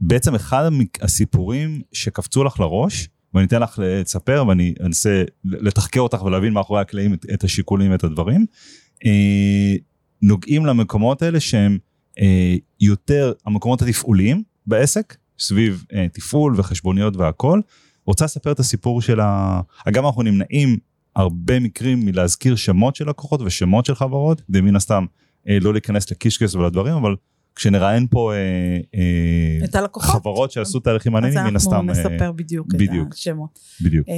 בעצם 0.00 0.34
אחד 0.34 0.70
הסיפורים 1.00 1.80
שקפצו 1.92 2.44
לך 2.44 2.60
לראש, 2.60 3.08
ואני 3.34 3.46
אתן 3.46 3.62
לך 3.62 3.80
לספר 3.82 4.44
ואני 4.48 4.74
אנסה 4.80 5.22
לתחקר 5.44 6.00
אותך 6.00 6.22
ולהבין 6.22 6.52
מאחורי 6.52 6.80
הקלעים 6.80 7.14
את, 7.14 7.26
את 7.34 7.44
השיקולים 7.44 7.90
ואת 7.90 8.04
הדברים, 8.04 8.46
נוגעים 10.22 10.66
למקומות 10.66 11.22
האלה 11.22 11.40
שהם 11.40 11.78
יותר 12.80 13.32
המקומות 13.46 13.82
התפעוליים 13.82 14.42
בעסק, 14.66 15.16
סביב 15.38 15.84
תפעול 16.12 16.54
וחשבוניות 16.56 17.16
והכל. 17.16 17.60
רוצה 18.06 18.24
לספר 18.24 18.52
את 18.52 18.60
הסיפור 18.60 19.02
של 19.02 19.20
ה... 19.20 19.60
אגב 19.88 20.04
אנחנו 20.04 20.22
נמנעים 20.22 20.78
הרבה 21.16 21.60
מקרים 21.60 22.00
מלהזכיר 22.00 22.56
שמות 22.56 22.96
של 22.96 23.08
לקוחות 23.08 23.40
ושמות 23.42 23.86
של 23.86 23.94
חברות, 23.94 24.40
כדי 24.40 24.60
מן 24.60 24.76
הסתם 24.76 25.06
אה, 25.48 25.58
לא 25.60 25.72
להיכנס 25.72 26.10
לקישקס 26.10 26.54
ולדברים, 26.54 26.94
אבל 26.94 27.16
כשנראיין 27.54 28.06
פה 28.10 28.32
אה, 28.32 28.38
אה, 28.94 29.64
את 29.64 29.74
הלקוחות, 29.74 30.22
חברות 30.22 30.50
שעשו 30.50 30.80
תהליכים 30.80 31.12
מעניינים, 31.12 31.44
מן 31.44 31.56
הסתם. 31.56 31.90
אז 31.90 31.98
אנחנו 31.98 32.12
נספר 32.12 32.26
אה, 32.26 32.32
בדיוק, 32.32 32.74
בדיוק 32.74 33.08
את 33.08 33.12
השמות. 33.12 33.58
בדיוק. 33.80 34.08
אה, 34.08 34.14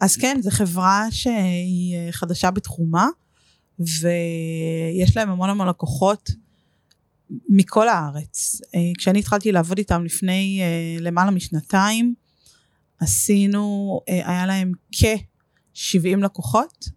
אז 0.00 0.16
כן, 0.16 0.38
זו 0.42 0.50
חברה 0.50 1.06
שהיא 1.10 1.96
אה, 1.96 2.12
חדשה 2.12 2.50
בתחומה, 2.50 3.08
ויש 3.78 5.16
להם 5.16 5.30
המון 5.30 5.50
המון 5.50 5.68
לקוחות. 5.68 6.30
מכל 7.48 7.88
הארץ. 7.88 8.60
אה, 8.74 8.80
כשאני 8.98 9.18
התחלתי 9.18 9.52
לעבוד 9.52 9.78
איתם 9.78 10.04
לפני 10.04 10.60
למעלה 11.00 11.30
משנתיים, 11.30 12.14
עשינו, 13.00 14.00
אה, 14.08 14.30
היה 14.30 14.46
להם 14.46 14.72
כ-70 14.92 16.16
לקוחות, 16.22 16.88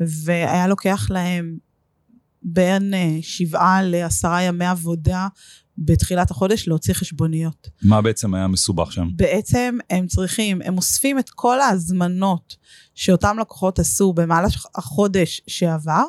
והיה 0.00 0.66
לוקח 0.66 1.06
להם 1.10 1.58
בין 2.42 2.94
אה, 2.94 3.18
שבעה 3.20 3.82
לעשרה 3.82 4.42
ימי 4.42 4.66
עבודה 4.66 5.28
בתחילת 5.78 6.30
החודש 6.30 6.68
להוציא 6.68 6.94
חשבוניות. 6.94 7.68
מה 7.82 8.02
בעצם 8.02 8.34
היה 8.34 8.46
מסובך 8.46 8.92
שם? 8.92 9.08
בעצם 9.16 9.78
הם 9.90 10.06
צריכים, 10.06 10.62
הם 10.62 10.76
אוספים 10.76 11.18
את 11.18 11.30
כל 11.30 11.60
ההזמנות 11.60 12.56
שאותם 12.94 13.36
לקוחות 13.40 13.78
עשו 13.78 14.12
במהלך 14.12 14.66
החודש 14.74 15.40
שעבר, 15.46 16.04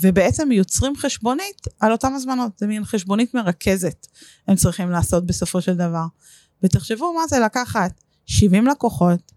ובעצם 0.00 0.52
יוצרים 0.52 0.96
חשבונית 0.96 1.66
על 1.80 1.92
אותם 1.92 2.12
הזמנות, 2.14 2.58
זה 2.58 2.66
מין 2.66 2.84
חשבונית 2.84 3.34
מרכזת 3.34 4.06
הם 4.48 4.56
צריכים 4.56 4.90
לעשות 4.90 5.26
בסופו 5.26 5.60
של 5.60 5.74
דבר. 5.74 6.04
ותחשבו 6.62 7.14
מה 7.14 7.26
זה 7.28 7.38
לקחת 7.38 8.00
70 8.26 8.66
לקוחות, 8.66 9.32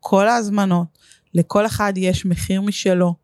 כל 0.00 0.28
ההזמנות, 0.28 0.98
לכל 1.34 1.66
אחד 1.66 1.92
יש 1.96 2.26
מחיר 2.26 2.60
משלו, 2.60 3.14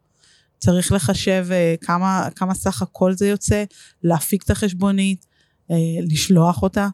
צריך 0.59 0.93
לחשב 0.93 1.47
uh, 1.51 1.85
כמה, 1.87 2.29
כמה 2.37 2.55
סך 2.55 2.83
הכל 2.83 3.13
זה 3.13 3.29
יוצא, 3.29 3.65
להפיק 4.03 4.43
את 4.43 4.51
החשבונית, 4.51 5.27
uh, 5.71 5.75
לשלוח 6.13 6.63
אותה, 6.63 6.89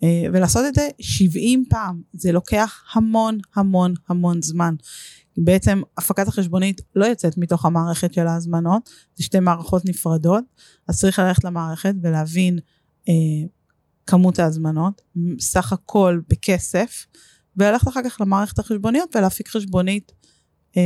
uh, 0.00 0.04
ולעשות 0.32 0.64
את 0.68 0.74
זה 0.74 0.88
70 1.00 1.64
פעם. 1.70 2.02
זה 2.12 2.32
לוקח 2.32 2.82
המון 2.92 3.38
המון 3.54 3.94
המון 4.08 4.42
זמן. 4.42 4.74
בעצם 5.36 5.82
הפקת 5.98 6.28
החשבונית 6.28 6.80
לא 6.94 7.06
יוצאת 7.06 7.38
מתוך 7.38 7.64
המערכת 7.64 8.14
של 8.14 8.26
ההזמנות, 8.26 8.90
זה 9.14 9.24
שתי 9.24 9.40
מערכות 9.40 9.84
נפרדות, 9.84 10.44
אז 10.88 11.00
צריך 11.00 11.18
ללכת 11.18 11.44
למערכת 11.44 11.94
ולהבין 12.02 12.58
uh, 12.58 13.10
כמות 14.06 14.38
ההזמנות, 14.38 15.02
סך 15.38 15.72
הכל 15.72 16.20
בכסף, 16.28 17.06
וללכת 17.56 17.88
אחר 17.88 18.00
כך 18.04 18.20
למערכת 18.20 18.58
החשבוניות 18.58 19.16
ולהפיק 19.16 19.48
חשבונית. 19.48 20.12
Uh, 20.72 20.76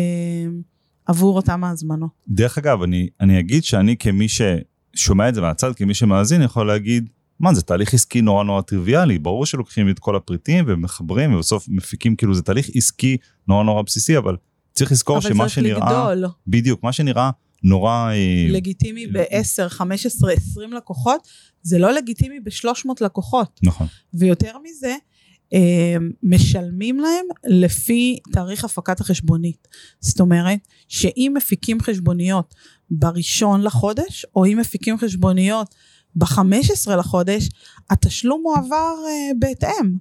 עבור 1.06 1.36
אותם 1.36 1.64
ההזמנות. 1.64 2.10
דרך 2.28 2.58
אגב, 2.58 2.82
אני, 2.82 3.08
אני 3.20 3.40
אגיד 3.40 3.64
שאני 3.64 3.96
כמי 3.96 4.26
ששומע 4.28 5.28
את 5.28 5.34
זה 5.34 5.40
מהצד, 5.40 5.74
כמי 5.74 5.94
שמאזין, 5.94 6.42
יכול 6.42 6.66
להגיד, 6.66 7.08
מה 7.40 7.54
זה 7.54 7.62
תהליך 7.62 7.94
עסקי 7.94 8.20
נורא 8.20 8.44
נורא 8.44 8.62
טריוויאלי, 8.62 9.18
ברור 9.18 9.46
שלוקחים 9.46 9.90
את 9.90 9.98
כל 9.98 10.16
הפריטים 10.16 10.64
ומחברים 10.68 11.34
ובסוף 11.34 11.68
מפיקים, 11.68 12.16
כאילו 12.16 12.34
זה 12.34 12.42
תהליך 12.42 12.70
עסקי 12.74 13.16
נורא 13.48 13.64
נורא 13.64 13.82
בסיסי, 13.82 14.18
אבל 14.18 14.36
צריך 14.72 14.92
לזכור 14.92 15.20
שמה 15.20 15.48
שנראה, 15.48 15.76
אבל 15.76 15.86
צריך 15.86 16.08
לגדול. 16.08 16.30
בדיוק, 16.46 16.82
מה 16.82 16.92
שנראה 16.92 17.30
נורא... 17.62 18.10
אה, 18.12 18.46
לגיטימי 18.48 19.06
ב-10, 19.06 19.68
15, 19.68 20.32
20 20.32 20.72
לקוחות, 20.72 21.28
זה 21.62 21.78
לא 21.78 21.92
לגיטימי 21.92 22.40
ב-300 22.40 22.88
לקוחות. 23.00 23.60
נכון. 23.62 23.86
ויותר 24.14 24.52
מזה, 24.64 24.94
משלמים 26.22 27.00
להם 27.00 27.26
לפי 27.46 28.18
תאריך 28.32 28.64
הפקת 28.64 29.00
החשבונית. 29.00 29.68
זאת 30.00 30.20
אומרת, 30.20 30.58
שאם 30.88 31.32
מפיקים 31.36 31.80
חשבוניות 31.80 32.54
בראשון 32.90 33.62
לחודש, 33.62 34.26
או 34.36 34.46
אם 34.46 34.58
מפיקים 34.60 34.98
חשבוניות 34.98 35.74
ב-15 36.16 36.96
לחודש, 36.98 37.48
התשלום 37.90 38.42
מועבר 38.42 38.94
uh, 39.04 39.34
בהתאם, 39.38 39.96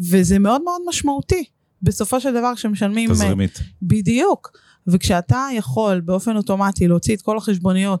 וזה 0.00 0.38
מאוד 0.38 0.62
מאוד 0.62 0.80
משמעותי. 0.88 1.44
בסופו 1.82 2.20
של 2.20 2.34
דבר 2.34 2.54
כשמשלמים... 2.54 3.10
תזרימית. 3.12 3.56
Uh, 3.56 3.62
בדיוק. 3.82 4.50
וכשאתה 4.86 5.48
יכול 5.54 6.00
באופן 6.00 6.36
אוטומטי 6.36 6.88
להוציא 6.88 7.16
את 7.16 7.22
כל 7.22 7.36
החשבוניות 7.36 8.00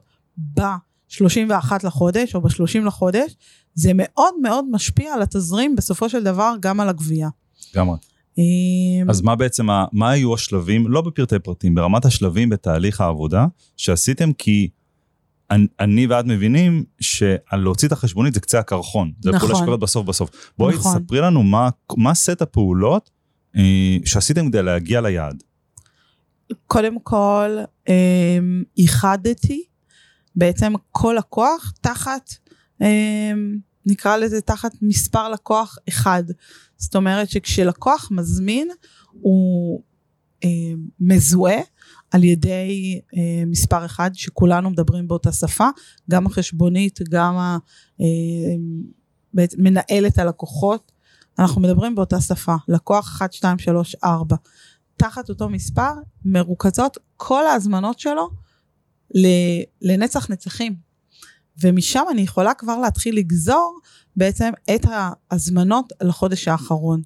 ב-31 0.54 1.72
לחודש, 1.82 2.34
או 2.34 2.40
ב-30 2.40 2.78
לחודש, 2.86 3.36
זה 3.74 3.90
מאוד 3.94 4.34
מאוד 4.42 4.64
משפיע 4.70 5.14
על 5.14 5.22
התזרים 5.22 5.76
בסופו 5.76 6.08
של 6.08 6.24
דבר 6.24 6.54
גם 6.60 6.80
על 6.80 6.88
הגבייה. 6.88 7.28
לגמרי. 7.74 7.96
אמ, 8.38 9.10
אז 9.10 9.20
מה 9.20 9.36
בעצם, 9.36 9.66
מה 9.92 10.10
היו 10.10 10.34
השלבים, 10.34 10.88
לא 10.88 11.00
בפרטי 11.00 11.38
פרטים, 11.38 11.74
ברמת 11.74 12.04
השלבים 12.04 12.48
בתהליך 12.48 13.00
העבודה 13.00 13.46
שעשיתם, 13.76 14.32
כי 14.32 14.68
אני, 15.80 16.06
ואת 16.06 16.24
מבינים 16.24 16.84
שעל 17.00 17.60
להוציא 17.60 17.88
את 17.88 17.92
החשבונית 17.92 18.34
זה 18.34 18.40
קצה 18.40 18.58
הקרחון. 18.58 19.12
זה 19.20 19.30
נכון. 19.30 19.40
פעולה 19.48 19.62
שקורית 19.62 19.80
בסוף 19.80 20.06
בסוף. 20.06 20.52
בואי 20.58 20.74
נכון. 20.74 20.98
תספרי 20.98 21.20
לנו 21.20 21.42
מה, 21.42 21.68
מה 21.96 22.14
סט 22.14 22.42
הפעולות 22.42 23.10
אה, 23.56 23.96
שעשיתם 24.04 24.48
כדי 24.48 24.62
להגיע 24.62 25.00
ליעד. 25.00 25.42
קודם 26.66 27.00
כל, 27.00 27.58
אה, 27.88 28.38
איחדתי 28.78 29.64
בעצם 30.36 30.72
כל 30.90 31.14
לקוח 31.18 31.72
תחת 31.80 32.30
אה, 32.82 33.32
נקרא 33.86 34.16
לזה 34.16 34.40
תחת 34.40 34.72
מספר 34.82 35.28
לקוח 35.28 35.78
אחד. 35.88 36.22
זאת 36.76 36.96
אומרת 36.96 37.30
שכשלקוח 37.30 38.08
מזמין 38.10 38.68
הוא 39.12 39.82
אה, 40.44 40.48
מזוהה 41.00 41.60
על 42.10 42.24
ידי 42.24 43.00
אה, 43.16 43.44
מספר 43.46 43.84
אחד 43.84 44.10
שכולנו 44.14 44.70
מדברים 44.70 45.08
באותה 45.08 45.32
שפה, 45.32 45.68
גם 46.10 46.26
החשבונית, 46.26 46.98
גם 47.10 47.36
ה, 47.36 47.58
אה, 48.00 48.06
מנהלת 49.58 50.18
הלקוחות, 50.18 50.92
אנחנו 51.38 51.60
מדברים 51.60 51.94
באותה 51.94 52.20
שפה, 52.20 52.54
לקוח 52.68 53.08
1, 53.16 53.32
2, 53.32 53.58
3, 53.58 53.96
4. 54.04 54.36
תחת 54.96 55.28
אותו 55.28 55.48
מספר 55.48 55.92
מרוכזות 56.24 56.98
כל 57.16 57.46
ההזמנות 57.46 57.98
שלו 57.98 58.28
לנצח 59.82 60.30
נצחים. 60.30 60.74
ומשם 61.62 62.02
אני 62.10 62.22
יכולה 62.22 62.54
כבר 62.54 62.78
להתחיל 62.78 63.16
לגזור 63.16 63.78
בעצם 64.16 64.50
את 64.74 64.86
ההזמנות 64.90 65.92
לחודש 66.02 66.48
האחרון. 66.48 67.02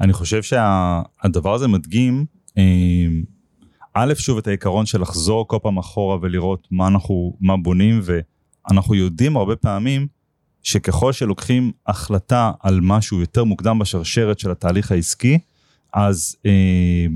אני 0.00 0.12
חושב 0.12 0.42
שהדבר 0.42 1.54
הזה 1.54 1.68
מדגים, 1.68 2.26
אה, 2.58 2.62
א', 3.94 4.14
שוב 4.14 4.38
את 4.38 4.46
העיקרון 4.46 4.86
של 4.86 5.00
לחזור 5.00 5.48
כל 5.48 5.58
פעם 5.62 5.78
אחורה 5.78 6.18
ולראות 6.22 6.68
מה 6.70 6.86
אנחנו, 6.86 7.36
מה 7.40 7.56
בונים, 7.56 8.00
ואנחנו 8.04 8.94
יודעים 8.94 9.36
הרבה 9.36 9.56
פעמים 9.56 10.06
שככל 10.62 11.12
שלוקחים 11.12 11.72
החלטה 11.86 12.52
על 12.60 12.80
משהו 12.82 13.20
יותר 13.20 13.44
מוקדם 13.44 13.78
בשרשרת 13.78 14.38
של 14.38 14.50
התהליך 14.50 14.92
העסקי, 14.92 15.38
אז 15.94 16.36
אה, 16.46 17.06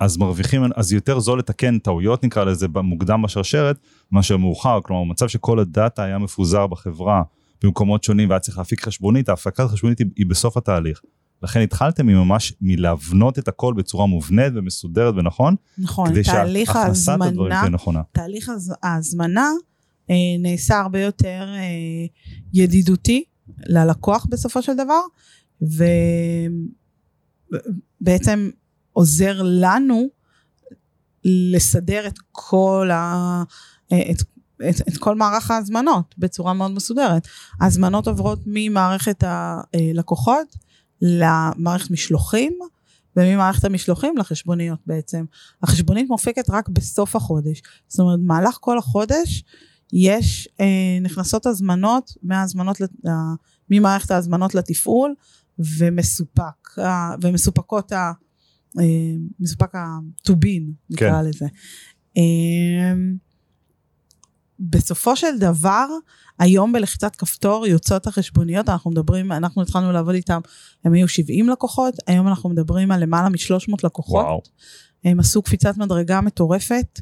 אז 0.00 0.16
מרוויחים, 0.16 0.62
אז 0.76 0.92
יותר 0.92 1.18
זול 1.20 1.38
לתקן 1.38 1.78
טעויות 1.78 2.24
נקרא 2.24 2.44
לזה 2.44 2.66
מוקדם 2.68 3.22
בשרשרת 3.22 3.76
מאשר 4.12 4.36
מאוחר, 4.36 4.80
כלומר 4.82 5.04
מצב 5.04 5.28
שכל 5.28 5.58
הדאטה 5.58 6.02
היה 6.02 6.18
מפוזר 6.18 6.66
בחברה 6.66 7.22
במקומות 7.62 8.04
שונים 8.04 8.28
והיה 8.28 8.40
צריך 8.40 8.58
להפיק 8.58 8.84
חשבונית, 8.84 9.28
ההפקת 9.28 9.64
חשבונית 9.66 9.98
היא, 9.98 10.06
היא 10.16 10.26
בסוף 10.26 10.56
התהליך. 10.56 11.00
לכן 11.44 11.60
התחלתם 11.60 12.06
ממש 12.06 12.52
מלהבנות 12.60 13.38
את 13.38 13.48
הכל 13.48 13.74
בצורה 13.76 14.06
מובנית 14.06 14.52
ומסודרת 14.56 15.14
ונכון, 15.16 15.56
נכון, 15.78 16.08
כדי 16.08 16.22
תהליך 16.22 16.76
ההזמנה, 16.76 17.30
תהליך 18.12 18.50
ההזמנה 18.82 19.50
אה, 20.10 20.14
נעשה 20.38 20.80
הרבה 20.80 21.00
יותר 21.00 21.44
אה, 21.56 22.06
ידידותי 22.52 23.24
ללקוח 23.66 24.26
בסופו 24.30 24.62
של 24.62 24.72
דבר, 24.74 25.00
ובעצם 28.00 28.50
עוזר 28.92 29.42
לנו 29.44 30.08
לסדר 31.24 32.06
את 32.06 32.18
כל, 32.32 32.90
ה, 32.92 33.42
את, 33.86 34.22
את, 34.70 34.88
את 34.88 34.96
כל 34.96 35.14
מערך 35.14 35.50
ההזמנות 35.50 36.14
בצורה 36.18 36.52
מאוד 36.52 36.70
מסודרת. 36.70 37.28
ההזמנות 37.60 38.08
עוברות 38.08 38.38
ממערכת 38.46 39.24
הלקוחות 39.26 40.56
למערכת 41.04 41.90
משלוחים, 41.90 42.58
וממערכת 43.16 43.64
המשלוחים 43.64 44.16
לחשבוניות 44.16 44.78
בעצם. 44.86 45.24
החשבונית 45.62 46.08
מופקת 46.08 46.50
רק 46.50 46.68
בסוף 46.68 47.16
החודש. 47.16 47.62
זאת 47.88 48.00
אומרת, 48.00 48.20
במהלך 48.20 48.58
כל 48.60 48.78
החודש 48.78 49.44
יש, 49.92 50.48
אה, 50.60 50.98
נכנסות 51.02 51.46
הזמנות, 51.46 52.10
מהזמנות, 52.22 52.76
ממערכת 53.70 54.10
ההזמנות 54.10 54.54
לתפעול, 54.54 55.14
ומסופק, 55.78 56.76
ומסופקות 57.22 57.92
אה, 57.92 58.12
מסופק 59.40 59.72
הטובין, 59.74 60.72
נקרא 60.90 61.22
כן. 61.22 61.28
לזה. 61.28 61.46
אה, 62.16 62.94
בסופו 64.60 65.16
של 65.16 65.38
דבר, 65.38 65.86
היום 66.38 66.72
בלחיצת 66.72 67.16
כפתור 67.16 67.66
יוצאות 67.66 68.06
החשבוניות, 68.06 68.68
אנחנו 68.68 68.90
מדברים, 68.90 69.32
אנחנו 69.32 69.62
התחלנו 69.62 69.92
לעבוד 69.92 70.14
איתם, 70.14 70.40
הם 70.84 70.92
היו 70.92 71.08
70 71.08 71.48
לקוחות, 71.48 71.94
היום 72.06 72.28
אנחנו 72.28 72.50
מדברים 72.50 72.90
על 72.90 73.02
למעלה 73.02 73.28
מ-300 73.28 73.74
לקוחות. 73.84 74.24
וואו. 74.24 74.42
הם 75.04 75.20
עשו 75.20 75.42
קפיצת 75.42 75.76
מדרגה 75.76 76.20
מטורפת. 76.20 77.00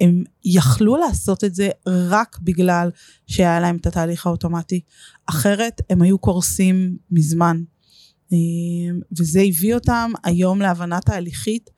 הם 0.00 0.24
יכלו 0.44 0.96
לעשות 0.96 1.44
את 1.44 1.54
זה 1.54 1.68
רק 1.86 2.38
בגלל 2.42 2.90
שהיה 3.26 3.60
להם 3.60 3.76
את 3.76 3.86
התהליך 3.86 4.26
האוטומטי. 4.26 4.80
אחרת 5.26 5.80
הם 5.90 6.02
היו 6.02 6.18
קורסים 6.18 6.96
מזמן. 7.10 7.62
אמ, 8.32 9.00
וזה 9.18 9.40
הביא 9.40 9.74
אותם 9.74 10.12
היום 10.24 10.60
להבנה 10.60 11.00
תהליכית, 11.00 11.70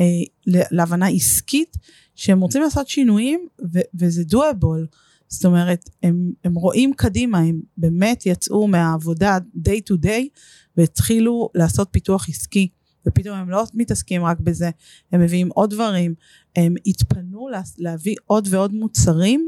אה, 0.00 0.04
להבנה 0.46 1.06
עסקית, 1.06 1.76
שהם 2.14 2.40
רוצים 2.40 2.62
לעשות 2.62 2.88
שינויים 2.88 3.46
וזה 3.94 4.22
doable. 4.32 4.96
זאת 5.28 5.44
אומרת, 5.44 5.90
הם, 6.02 6.32
הם 6.44 6.54
רואים 6.54 6.92
קדימה, 6.96 7.38
הם 7.38 7.60
באמת 7.76 8.26
יצאו 8.26 8.66
מהעבודה 8.66 9.38
day 9.68 9.92
to 9.92 10.04
day 10.04 10.28
והתחילו 10.76 11.50
לעשות 11.54 11.88
פיתוח 11.90 12.28
עסקי. 12.28 12.68
ופתאום 13.06 13.36
הם 13.38 13.50
לא 13.50 13.64
מתעסקים 13.74 14.24
רק 14.24 14.40
בזה, 14.40 14.70
הם 15.12 15.20
מביאים 15.20 15.48
עוד 15.54 15.70
דברים, 15.70 16.14
הם 16.56 16.74
התפנו 16.86 17.48
לה, 17.48 17.62
להביא 17.78 18.16
עוד 18.26 18.48
ועוד 18.50 18.74
מוצרים 18.74 19.46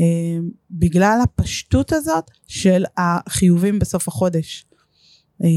אה, 0.00 0.06
בגלל 0.70 1.18
הפשטות 1.22 1.92
הזאת 1.92 2.30
של 2.46 2.84
החיובים 2.96 3.78
בסוף 3.78 4.08
החודש. 4.08 4.66
אה, 5.44 5.48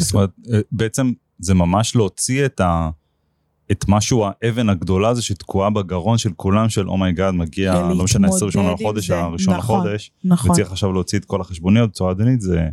זאת 0.00 0.14
אומרת, 0.14 0.30
אה, 0.52 0.60
בעצם 0.72 1.12
זה 1.38 1.54
ממש 1.54 1.96
להוציא 1.96 2.46
את 2.46 2.60
ה... 2.60 2.90
את 3.72 3.84
משהו, 3.88 4.24
האבן 4.26 4.68
הגדולה 4.68 5.08
הזו 5.08 5.26
שתקועה 5.26 5.70
בגרון 5.70 6.18
של 6.18 6.30
כולם, 6.36 6.68
של 6.68 6.88
oh 6.88 7.00
my 7.00 7.11
god, 7.11 7.34
oh 7.34 7.36
מגיע, 7.36 7.82
לא 7.82 8.04
משנה, 8.04 8.28
28 8.28 8.72
לחודש, 8.72 9.10
הראשון 9.10 9.54
נכון, 9.54 9.80
לחודש, 9.80 10.10
נכון. 10.24 10.50
וצריך 10.50 10.70
עכשיו 10.70 10.92
להוציא 10.92 11.18
את 11.18 11.24
כל 11.24 11.40
החשבוניות 11.40 11.90
בצורה 11.90 12.10
ידנית, 12.10 12.40
זה, 12.40 12.68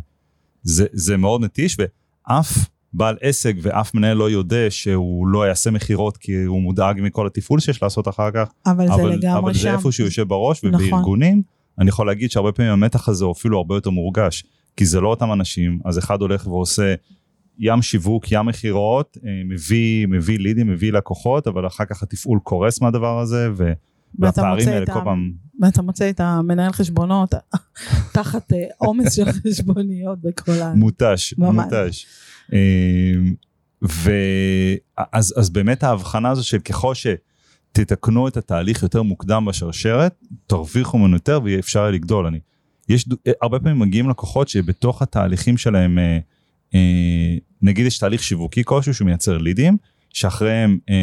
זה, 0.62 0.86
זה 0.92 1.16
מאוד 1.16 1.44
נטיש, 1.44 1.76
ואף 1.78 2.68
בעל 2.92 3.16
עסק 3.20 3.54
ואף 3.62 3.94
מנהל 3.94 4.16
לא 4.16 4.30
יודע 4.30 4.70
שהוא 4.70 5.28
לא 5.28 5.48
יעשה 5.48 5.70
מכירות 5.70 6.16
כי 6.16 6.42
הוא 6.44 6.62
מודאג 6.62 7.00
מכל 7.02 7.26
התפעול 7.26 7.60
שיש 7.60 7.82
לעשות 7.82 8.08
אחר 8.08 8.30
כך. 8.30 8.48
אבל, 8.66 8.88
אבל 8.88 8.96
זה 8.96 9.16
לגמרי 9.16 9.38
אבל 9.38 9.54
שם. 9.54 9.60
זה 9.60 9.72
איפה 9.72 9.92
שהוא 9.92 10.04
יושב 10.04 10.28
בראש, 10.28 10.64
נכון. 10.64 10.86
ובארגונים, 10.86 11.42
אני 11.78 11.88
יכול 11.88 12.06
להגיד 12.06 12.30
שהרבה 12.30 12.52
פעמים 12.52 12.72
המתח 12.72 13.08
הזה 13.08 13.24
הוא 13.24 13.32
אפילו 13.32 13.58
הרבה 13.58 13.74
יותר 13.74 13.90
מורגש, 13.90 14.44
כי 14.76 14.86
זה 14.86 15.00
לא 15.00 15.08
אותם 15.08 15.32
אנשים, 15.32 15.78
אז 15.84 15.98
אחד 15.98 16.20
הולך 16.20 16.46
ועושה 16.46 16.94
ים 17.58 17.82
שיווק, 17.82 18.32
ים 18.32 18.46
מכירות, 18.46 19.18
אה, 19.24 19.42
מביא, 19.44 20.06
מביא 20.06 20.38
לידים, 20.38 20.66
מביא 20.66 20.92
לקוחות, 20.92 21.46
אבל 21.46 21.66
אחר 21.66 21.84
כך 21.84 22.02
התפעול 22.02 22.38
קורס 22.42 22.80
מהדבר 22.80 23.20
הזה, 23.20 23.48
ו... 23.56 23.72
והפערים 24.18 24.68
האלה 24.68 24.86
כל 24.86 25.00
פעם, 25.04 25.32
ואתה 25.60 25.82
מוצא 25.82 26.10
את 26.10 26.20
המנהל 26.20 26.72
חשבונות 26.72 27.34
תחת 28.14 28.52
אה, 28.52 28.64
עומס 28.78 29.12
של 29.12 29.24
חשבוניות 29.46 30.18
בכל 30.22 30.52
ה... 30.52 30.74
מותש. 30.74 31.34
מותש. 31.38 32.06
ואז 33.82 35.34
אז 35.36 35.50
באמת 35.50 35.82
ההבחנה 35.82 36.30
הזו 36.30 36.44
של 36.44 36.58
ככל 36.58 36.92
שתתקנו 36.94 38.28
את 38.28 38.36
התהליך 38.36 38.82
יותר 38.82 39.02
מוקדם 39.02 39.44
בשרשרת, 39.44 40.24
תרוויחו 40.46 40.98
ממנו 40.98 41.16
יותר 41.16 41.40
ויהיה 41.44 41.58
אפשר 41.58 41.90
לגדול. 41.90 42.26
אני, 42.26 42.40
יש, 42.88 43.08
הרבה 43.42 43.58
פעמים 43.58 43.78
מגיעים 43.78 44.10
לקוחות 44.10 44.48
שבתוך 44.48 45.02
התהליכים 45.02 45.56
שלהם, 45.56 45.98
אה, 45.98 46.04
אה, 46.04 46.18
נגיד 47.62 47.86
יש 47.86 47.98
תהליך 47.98 48.22
שיווקי 48.22 48.62
כלשהו 48.64 48.94
שמייצר 48.94 49.38
לידים, 49.38 49.76
שאחריהם 50.10 50.78
אה, 50.90 50.94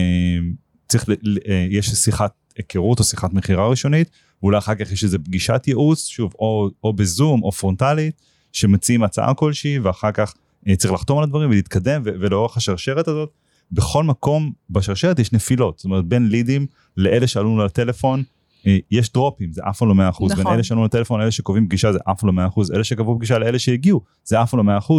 צריך, 0.88 1.10
אה, 1.50 1.68
יש 1.70 1.90
שיחת 1.90 2.34
היכרות 2.58 3.00
או 3.00 3.04
שיחת 3.04 3.34
מכירה 3.34 3.68
ראשונית, 3.68 4.10
ואולי 4.44 4.58
אחר 4.58 4.76
כך 4.76 4.92
יש 4.92 5.04
איזה 5.04 5.20
פגישת 5.20 5.64
ייעוץ, 5.68 6.08
שוב, 6.08 6.34
או, 6.40 6.70
או 6.84 6.94
בזום 6.94 7.44
או 7.44 7.52
פרונטלית, 7.52 8.22
שמציעים 8.54 9.04
הצעה 9.04 9.34
כלשהי, 9.34 9.80
ואחר 9.80 10.12
כך 10.12 10.34
אה, 10.68 10.76
צריך 10.76 10.94
לחתום 10.94 11.18
על 11.18 11.24
הדברים 11.24 11.50
ולהתקדם, 11.50 12.02
ו- 12.06 12.10
ולאורך 12.20 12.58
השרשרת 12.58 13.08
הזאת, 13.08 13.30
בכל 13.72 14.04
מקום 14.04 14.52
בשרשרת 14.70 15.20
יש 15.20 15.34
נפילות, 15.34 15.78
זאת 15.78 15.86
אומרת 15.86 16.06
בין 16.06 16.28
לידים 16.28 16.66
לאלה 16.98 17.28
שעלו 17.28 17.66
לטלפון, 17.66 18.24
אה, 18.68 18.78
יש 18.92 19.14
דרופים, 19.14 19.52
זה 19.52 19.62
אף 19.70 19.78
פעם 19.78 19.88
לא 19.88 19.94
100%, 19.96 19.98
נכון. 19.98 20.30
בין. 20.30 20.48
אלה 20.48 20.64
שעלו 20.64 20.86
לטלפון 20.86 21.20
לאלה 21.20 21.32
שקובעים 21.32 21.66
פגישה 21.66 21.94
זה 21.94 22.00
אף 22.12 22.20
פעם 22.20 22.40
לא 22.40 22.48
100%, 22.48 22.74
אלה 22.74 22.84
שקבעו 22.84 23.16
פגישה 23.16 23.40
לאלה 23.40 23.60
שהגיעו 23.60 24.02
זה 24.24 24.42
אף 24.42 24.50
פעם 24.50 24.68
לא 24.68 24.80
100%, 24.80 24.94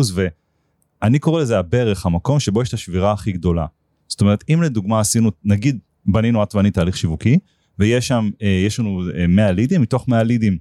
ואני 1.02 1.18
קורא 1.18 1.42
לזה 1.42 1.58
הברך, 1.58 2.06
המקום 2.06 2.40
שבו 2.40 2.62
יש 2.62 2.68
את 2.68 2.74
השבירה 2.74 3.12
הכי 3.12 3.32
גדולה. 3.32 3.66
זאת 4.08 4.20
אומרת, 4.20 4.44
אם 4.48 4.62
לדוגמה 4.62 5.00
עשינו, 5.00 5.30
נגיד 5.44 5.78
בנינו 6.06 6.42
את 6.42 6.54
ואני 6.54 6.70
תהליך 6.70 6.96
שיווקי, 6.96 7.38
ויש 7.78 8.08
שם, 8.08 8.30
אה, 8.42 8.48
יש 8.66 8.78
לנו 8.78 9.02
אה, 9.18 9.26
100 9.26 9.52
לידים, 9.52 9.80
מתוך 9.80 10.08
100 10.08 10.22
לידים 10.22 10.58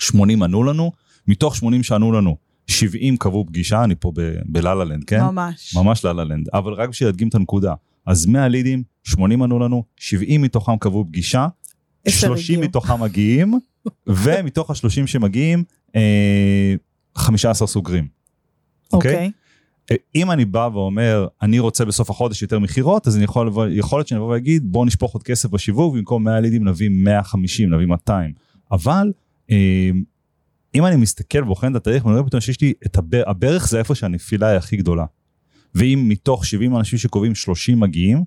80 0.00 0.42
ענו 0.42 0.64
לנו, 0.64 0.92
מתוך 1.28 1.56
80 1.56 1.82
שענו 1.82 2.12
לנו 2.12 2.36
70 2.66 3.16
קבעו 3.16 3.46
פגישה, 3.46 3.84
אני 3.84 3.94
פה 3.94 4.12
ב- 4.14 4.34
בלה-לה 4.44 4.84
לנד, 4.84 5.04
כן? 5.04 5.20
ממש. 5.20 5.76
ממש 5.76 6.04
לה 6.04 6.12
לה 6.12 6.24
לנד, 6.24 6.48
אבל 6.52 6.72
רק 6.72 6.88
בשביל 6.88 7.08
להדגים 7.08 7.28
את 7.28 7.34
הנקודה. 7.34 7.74
אז 8.06 8.26
100 8.26 8.48
לידים, 8.48 8.82
80 9.04 9.42
ענו 9.42 9.58
לנו, 9.58 9.84
70 9.96 10.42
מתוכם 10.42 10.76
קבעו 10.76 11.04
פגישה, 11.04 11.46
עשר 12.04 12.26
30 12.26 12.54
הגיעו. 12.54 12.68
מתוכם 12.68 13.02
מגיעים, 13.02 13.58
ומתוך 14.06 14.70
ה-30 14.70 15.06
שמגיעים, 15.06 15.64
אה, 15.96 16.74
15 17.16 17.68
סוגרים. 17.68 18.18
אוקיי? 18.92 19.12
אוקיי. 19.12 19.26
אה, 19.26 19.30
אם 20.14 20.30
אני 20.30 20.44
בא 20.44 20.68
ואומר, 20.72 21.26
אני 21.42 21.58
רוצה 21.58 21.84
בסוף 21.84 22.10
החודש 22.10 22.42
יותר 22.42 22.58
מכירות, 22.58 23.06
אז 23.06 23.16
אני 23.16 23.24
יכול, 23.24 23.46
לבוא- 23.46 23.66
יכול 23.70 23.98
להיות 23.98 24.08
שאני 24.08 24.18
אבוא 24.20 24.28
ואגיד, 24.30 24.72
בוא 24.72 24.86
נשפוך 24.86 25.12
עוד 25.12 25.22
כסף 25.22 25.48
בשיווק, 25.50 25.94
במקום 25.94 26.24
100 26.24 26.40
לידים 26.40 26.68
נביא 26.68 26.88
150, 26.88 27.74
נביא 27.74 27.86
200. 27.86 28.32
אבל 28.72 29.12
אה, 29.50 29.90
אם 30.74 30.86
אני 30.86 30.96
מסתכל 30.96 31.42
ובוחן 31.42 31.70
את 31.70 31.76
התהליך, 31.76 32.06
אני 32.06 32.12
רואה 32.12 32.24
פתאום 32.26 32.40
שיש 32.40 32.60
לי 32.60 32.72
את 32.86 32.98
הבר, 32.98 33.22
הברך 33.26 33.68
זה 33.68 33.78
איפה 33.78 33.94
שהנפילה 33.94 34.48
היא 34.48 34.56
הכי 34.56 34.76
גדולה. 34.76 35.04
ואם 35.74 36.06
מתוך 36.08 36.46
70 36.46 36.76
אנשים 36.76 36.98
שקובעים 36.98 37.34
30 37.34 37.80
מגיעים, 37.80 38.24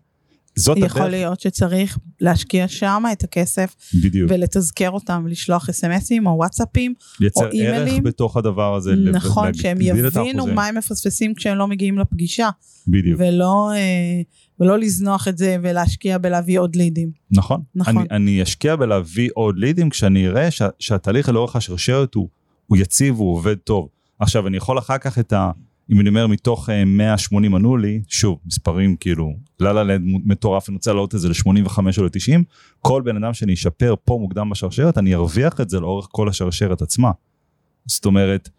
זאת 0.55 0.77
יכול 0.77 1.01
הדרך, 1.01 1.11
להיות 1.11 1.39
שצריך 1.39 1.97
להשקיע 2.21 2.67
שם 2.67 3.03
את 3.11 3.23
הכסף 3.23 3.75
בדיוק, 4.03 4.31
ולתזכר 4.31 4.89
אותם, 4.91 5.27
לשלוח 5.27 5.69
אסמסים 5.69 6.27
או 6.27 6.31
וואטסאפים, 6.31 6.93
לייצר 7.19 7.41
או 7.41 7.45
ערך 7.45 7.53
אימיילים. 7.53 8.03
בתוך 8.03 8.37
הדבר 8.37 8.75
הזה, 8.75 8.95
נכון, 8.95 9.45
להגדיל 9.45 9.61
שהם 9.61 9.77
יבינו. 9.81 10.47
מה 10.47 10.65
הם 10.65 10.77
מפספסים 10.77 11.33
כשהם 11.33 11.57
לא 11.57 11.67
מגיעים 11.67 11.99
לפגישה, 11.99 12.49
בדיוק. 12.87 13.19
ולא, 13.19 13.71
אה, 13.75 14.21
ולא 14.59 14.79
לזנוח 14.79 15.27
את 15.27 15.37
זה 15.37 15.57
ולהשקיע 15.61 16.17
בלהביא 16.17 16.59
עוד 16.59 16.75
לידים. 16.75 17.11
נכון. 17.31 17.61
נכון. 17.75 17.97
אני, 17.97 18.07
אני 18.11 18.43
אשקיע 18.43 18.75
בלהביא 18.75 19.29
עוד 19.33 19.57
לידים 19.57 19.89
כשאני 19.89 20.27
אראה 20.27 20.51
שה, 20.51 20.67
שהתהליך 20.79 21.29
לאורך 21.29 21.55
השרשרת 21.55 22.15
הוא, 22.15 22.27
הוא 22.67 22.77
יציב, 22.77 23.15
הוא 23.15 23.33
עובד 23.33 23.55
טוב. 23.55 23.87
עכשיו, 24.19 24.47
אני 24.47 24.57
יכול 24.57 24.79
אחר 24.79 24.97
כך 24.97 25.19
את 25.19 25.33
ה... 25.33 25.51
אם 25.91 25.99
אני 25.99 26.09
אומר 26.09 26.27
מתוך 26.27 26.69
אה, 26.69 26.85
180 26.85 27.55
ענו 27.55 27.77
לי, 27.77 28.01
שוב, 28.07 28.39
מספרים 28.45 28.95
כאילו, 28.95 29.33
לה 29.59 29.83
לה 29.83 29.97
מטורף, 30.01 30.69
אני 30.69 30.75
רוצה 30.75 30.91
להעלות 30.91 31.15
את 31.15 31.19
זה 31.19 31.29
ל-85 31.29 31.77
או 31.97 32.03
ל-90, 32.03 32.43
כל 32.79 33.01
בן 33.01 33.23
אדם 33.23 33.33
שאני 33.33 33.53
אשפר 33.53 33.95
פה 34.05 34.17
מוקדם 34.21 34.49
בשרשרת, 34.49 34.97
אני 34.97 35.15
ארוויח 35.15 35.61
את 35.61 35.69
זה 35.69 35.79
לאורך 35.79 36.07
כל 36.11 36.29
השרשרת 36.29 36.81
עצמה. 36.81 37.11
זאת 37.85 38.05
אומרת, 38.05 38.49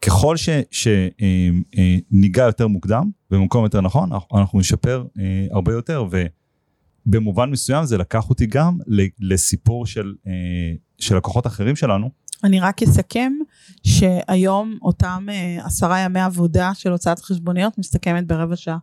ככל 0.00 0.36
שניגע 0.70 2.44
יותר 2.44 2.66
מוקדם, 2.66 3.10
במקום 3.30 3.64
יותר 3.64 3.80
נכון, 3.80 4.10
אנחנו- 4.34 4.60
נשפר 4.60 5.04
אה, 5.18 5.46
הרבה 5.50 5.72
יותר, 5.72 6.04
ו... 6.10 6.26
במובן 7.06 7.50
מסוים 7.50 7.84
זה 7.84 7.98
לקח 7.98 8.30
אותי 8.30 8.46
גם 8.46 8.78
לסיפור 9.20 9.86
של, 9.86 10.14
אה, 10.26 10.32
של 10.98 11.16
לקוחות 11.16 11.46
אחרים 11.46 11.76
שלנו. 11.76 12.10
אני 12.44 12.60
רק 12.60 12.82
אסכם 12.82 13.32
שהיום 13.86 14.78
אותם 14.82 15.26
אה, 15.30 15.66
עשרה 15.66 16.00
ימי 16.00 16.20
עבודה 16.20 16.70
של 16.74 16.92
הוצאת 16.92 17.20
חשבוניות 17.20 17.78
מסתכמת 17.78 18.26
ברבע 18.26 18.56
שעה. 18.56 18.78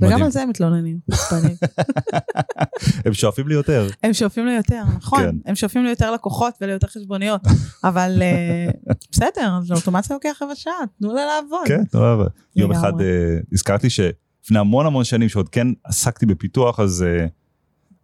וגם. 0.00 0.22
על 0.22 0.30
זה 0.30 0.42
הם 0.42 0.48
מתלוננים. 0.48 0.98
הם 3.04 3.14
שואפים 3.14 3.48
לי 3.48 3.54
יותר. 3.54 3.88
הם 4.02 4.12
שואפים 4.12 4.46
לי 4.46 4.56
יותר, 4.56 4.82
נכון, 4.96 5.22
כן. 5.22 5.36
הם 5.46 5.54
שואפים 5.54 5.84
לי 5.84 5.90
יותר 5.90 6.12
לקוחות 6.12 6.54
וליותר 6.60 6.86
חשבוניות, 6.86 7.40
אבל 7.84 8.18
אה, 8.22 8.94
בסדר, 9.12 9.58
אז 9.58 9.70
לאוטומציה 9.70 10.16
לוקח 10.16 10.38
רבע 10.42 10.54
שעה, 10.54 10.72
תנו 10.98 11.14
לה 11.14 11.22
לעבוד. 11.26 11.66
כן, 11.66 11.84
טוב. 11.84 12.20
יום 12.56 12.70
לגמרי. 12.70 12.88
אחד 12.88 13.00
אה, 13.00 13.38
הזכרתי 13.52 13.90
שלפני 13.90 14.58
המון 14.58 14.86
המון 14.86 15.04
שנים 15.04 15.28
שעוד 15.28 15.48
כן 15.48 15.66
עסקתי 15.84 16.26
בפיתוח, 16.26 16.80
אז 16.80 17.04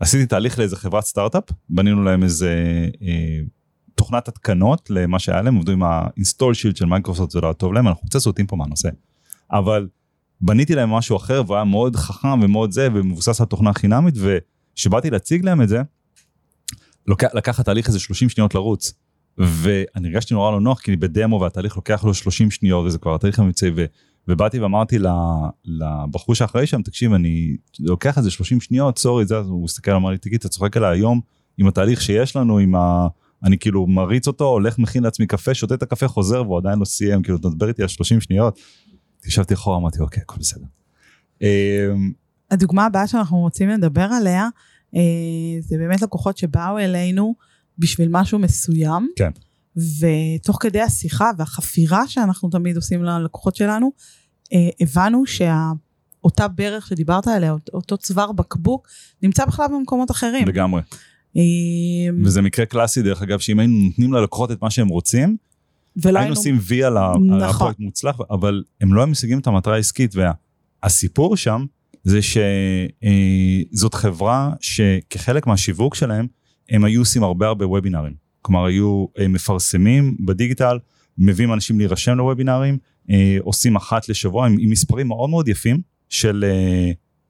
עשיתי 0.00 0.26
תהליך 0.26 0.58
לאיזה 0.58 0.76
חברת 0.76 1.04
סטארט-אפ, 1.04 1.44
בנינו 1.68 2.02
להם 2.04 2.22
איזה 2.22 2.54
אה, 3.02 3.40
תוכנת 3.94 4.28
התקנות 4.28 4.90
למה 4.90 5.18
שהיה 5.18 5.42
להם, 5.42 5.56
עבדו 5.56 5.72
עם 5.72 5.82
ה-install 5.82 6.54
shield 6.54 6.76
של 6.76 6.84
מייקרוסופט, 6.84 7.30
זה 7.30 7.40
לא 7.40 7.46
היה 7.46 7.54
טוב 7.54 7.72
להם, 7.72 7.88
אנחנו 7.88 8.08
קצת 8.08 8.18
סוטים 8.18 8.46
פה 8.46 8.56
מהנושא. 8.56 8.88
אבל 9.52 9.88
בניתי 10.40 10.74
להם 10.74 10.90
משהו 10.90 11.16
אחר 11.16 11.42
והוא 11.46 11.56
היה 11.56 11.64
מאוד 11.64 11.96
חכם 11.96 12.40
ומאוד 12.42 12.70
זה 12.72 12.88
ומבוסס 12.94 13.40
על 13.40 13.46
תוכנה 13.46 13.72
חינמית 13.72 14.14
וכשבאתי 14.18 15.10
להציג 15.10 15.44
להם 15.44 15.62
את 15.62 15.68
זה, 15.68 15.82
לוקח, 17.06 17.28
לקח 17.34 17.60
התהליך 17.60 17.88
איזה 17.88 18.00
30 18.00 18.28
שניות 18.28 18.54
לרוץ. 18.54 18.92
ואני 19.38 20.08
הרגשתי 20.08 20.34
נורא 20.34 20.50
לא 20.50 20.60
נוח 20.60 20.80
כי 20.80 20.90
אני 20.90 20.96
בדמו 20.96 21.40
והתהליך 21.40 21.76
לוקח 21.76 22.04
לו 22.04 22.14
30 22.14 22.50
שניות 22.50 22.86
וזה 22.86 22.98
כבר 22.98 23.14
התהליך 23.14 23.38
המבצעי. 23.38 23.70
ובאתי 24.28 24.58
ואמרתי 24.58 24.98
לבחור 25.64 26.34
שאחראי 26.34 26.66
שם 26.66 26.82
תקשיב 26.82 27.12
אני 27.12 27.56
לוקח 27.80 28.18
איזה 28.18 28.30
30 28.30 28.60
שניות 28.60 28.98
סורי 28.98 29.26
זה 29.26 29.36
הוא 29.36 29.64
הסתכל 29.64 29.90
אמר 29.90 30.10
לי 30.10 30.18
תגיד 30.18 30.38
אתה 30.38 30.48
צוחק 30.48 30.76
עליי 30.76 30.98
היום 30.98 31.20
עם 31.58 31.66
התהליך 31.66 32.00
שיש 32.02 32.36
לנו 32.36 32.58
עם 32.58 32.74
ה... 32.74 33.06
אני 33.44 33.58
כאילו 33.58 33.86
מריץ 33.86 34.26
אותו 34.26 34.44
הולך 34.44 34.78
מכין 34.78 35.02
לעצמי 35.02 35.26
קפה 35.26 35.54
שותה 35.54 35.74
את 35.74 35.82
הקפה 35.82 36.08
חוזר 36.08 36.42
והוא 36.42 36.58
עדיין 36.58 36.78
לא 36.78 36.84
סיים 36.84 37.22
כאילו 37.22 37.38
אתה 37.38 37.48
מדבר 37.48 37.68
איתי 37.68 37.82
על 37.82 37.88
30 37.88 38.20
שניות. 38.20 38.58
ישבתי 39.26 39.54
אחורה 39.54 39.76
אמרתי 39.76 40.00
אוקיי 40.00 40.22
הכל 40.22 40.36
בסדר. 40.40 40.66
אמ, 41.42 42.12
הדוגמה 42.50 42.86
הבאה 42.86 43.06
שאנחנו 43.06 43.38
רוצים 43.38 43.68
לדבר 43.68 44.08
עליה, 44.12 44.48
אה, 44.94 45.00
זה 45.60 45.78
באמת 45.78 46.02
לקוחות 46.02 46.38
שבאו 46.38 46.78
אלינו 46.78 47.34
בשביל 47.78 48.08
משהו 48.10 48.38
מסוים. 48.38 49.08
כן. 49.16 49.30
ותוך 49.76 50.56
כדי 50.60 50.80
השיחה 50.80 51.30
והחפירה 51.38 52.08
שאנחנו 52.08 52.50
תמיד 52.50 52.76
עושים 52.76 53.02
ללקוחות 53.04 53.56
שלנו, 53.56 53.92
אה, 54.52 54.58
הבנו 54.80 55.22
שאותה 55.26 56.48
ברך 56.48 56.86
שדיברת 56.86 57.26
עליה, 57.28 57.50
אות- 57.52 57.70
אותו 57.72 57.96
צוואר 57.98 58.32
בקבוק, 58.32 58.88
נמצא 59.22 59.44
בכלל 59.44 59.66
במקומות 59.68 60.10
אחרים. 60.10 60.48
לגמרי 60.48 60.82
אה, 61.36 61.42
וזה 62.24 62.42
מקרה 62.42 62.66
קלאסי 62.66 63.02
דרך 63.02 63.22
אגב 63.22 63.38
שאם 63.38 63.58
היינו 63.58 63.74
נותנים 63.78 64.12
ללקוחות 64.12 64.50
את 64.52 64.62
מה 64.62 64.70
שהם 64.70 64.88
רוצים 64.88 65.36
היינו 66.04 66.34
עושים 66.36 66.58
וי 66.60 66.84
על 66.84 66.96
ה- 66.96 67.06
על 67.12 67.18
נכון. 67.22 67.42
הפרויקט 67.42 67.80
מוצלח 67.80 68.16
אבל 68.30 68.62
הם 68.80 68.94
לא 68.94 69.00
היו 69.00 69.06
משיגים 69.06 69.38
את 69.38 69.46
המטרה 69.46 69.74
העסקית 69.74 70.14
הסיפור 70.82 71.36
שם 71.36 71.64
זה 72.04 72.20
שזאת 73.72 73.94
חברה 73.94 74.52
שכחלק 74.60 75.46
מהשיווק 75.46 75.94
שלהם, 75.94 76.26
הם 76.70 76.84
היו 76.84 77.00
עושים 77.00 77.22
הרבה 77.22 77.46
הרבה 77.46 77.66
וובינארים. 77.68 78.23
כלומר, 78.44 78.64
היו 78.64 79.06
מפרסמים 79.28 80.16
בדיגיטל, 80.24 80.78
מביאים 81.18 81.52
אנשים 81.52 81.78
להירשם 81.78 82.16
לוובינארים, 82.18 82.78
עושים 83.40 83.76
אחת 83.76 84.08
לשבוע 84.08 84.46
עם, 84.46 84.56
עם 84.58 84.70
מספרים 84.70 85.08
מאוד 85.08 85.30
מאוד 85.30 85.48
יפים 85.48 85.80
של 86.08 86.44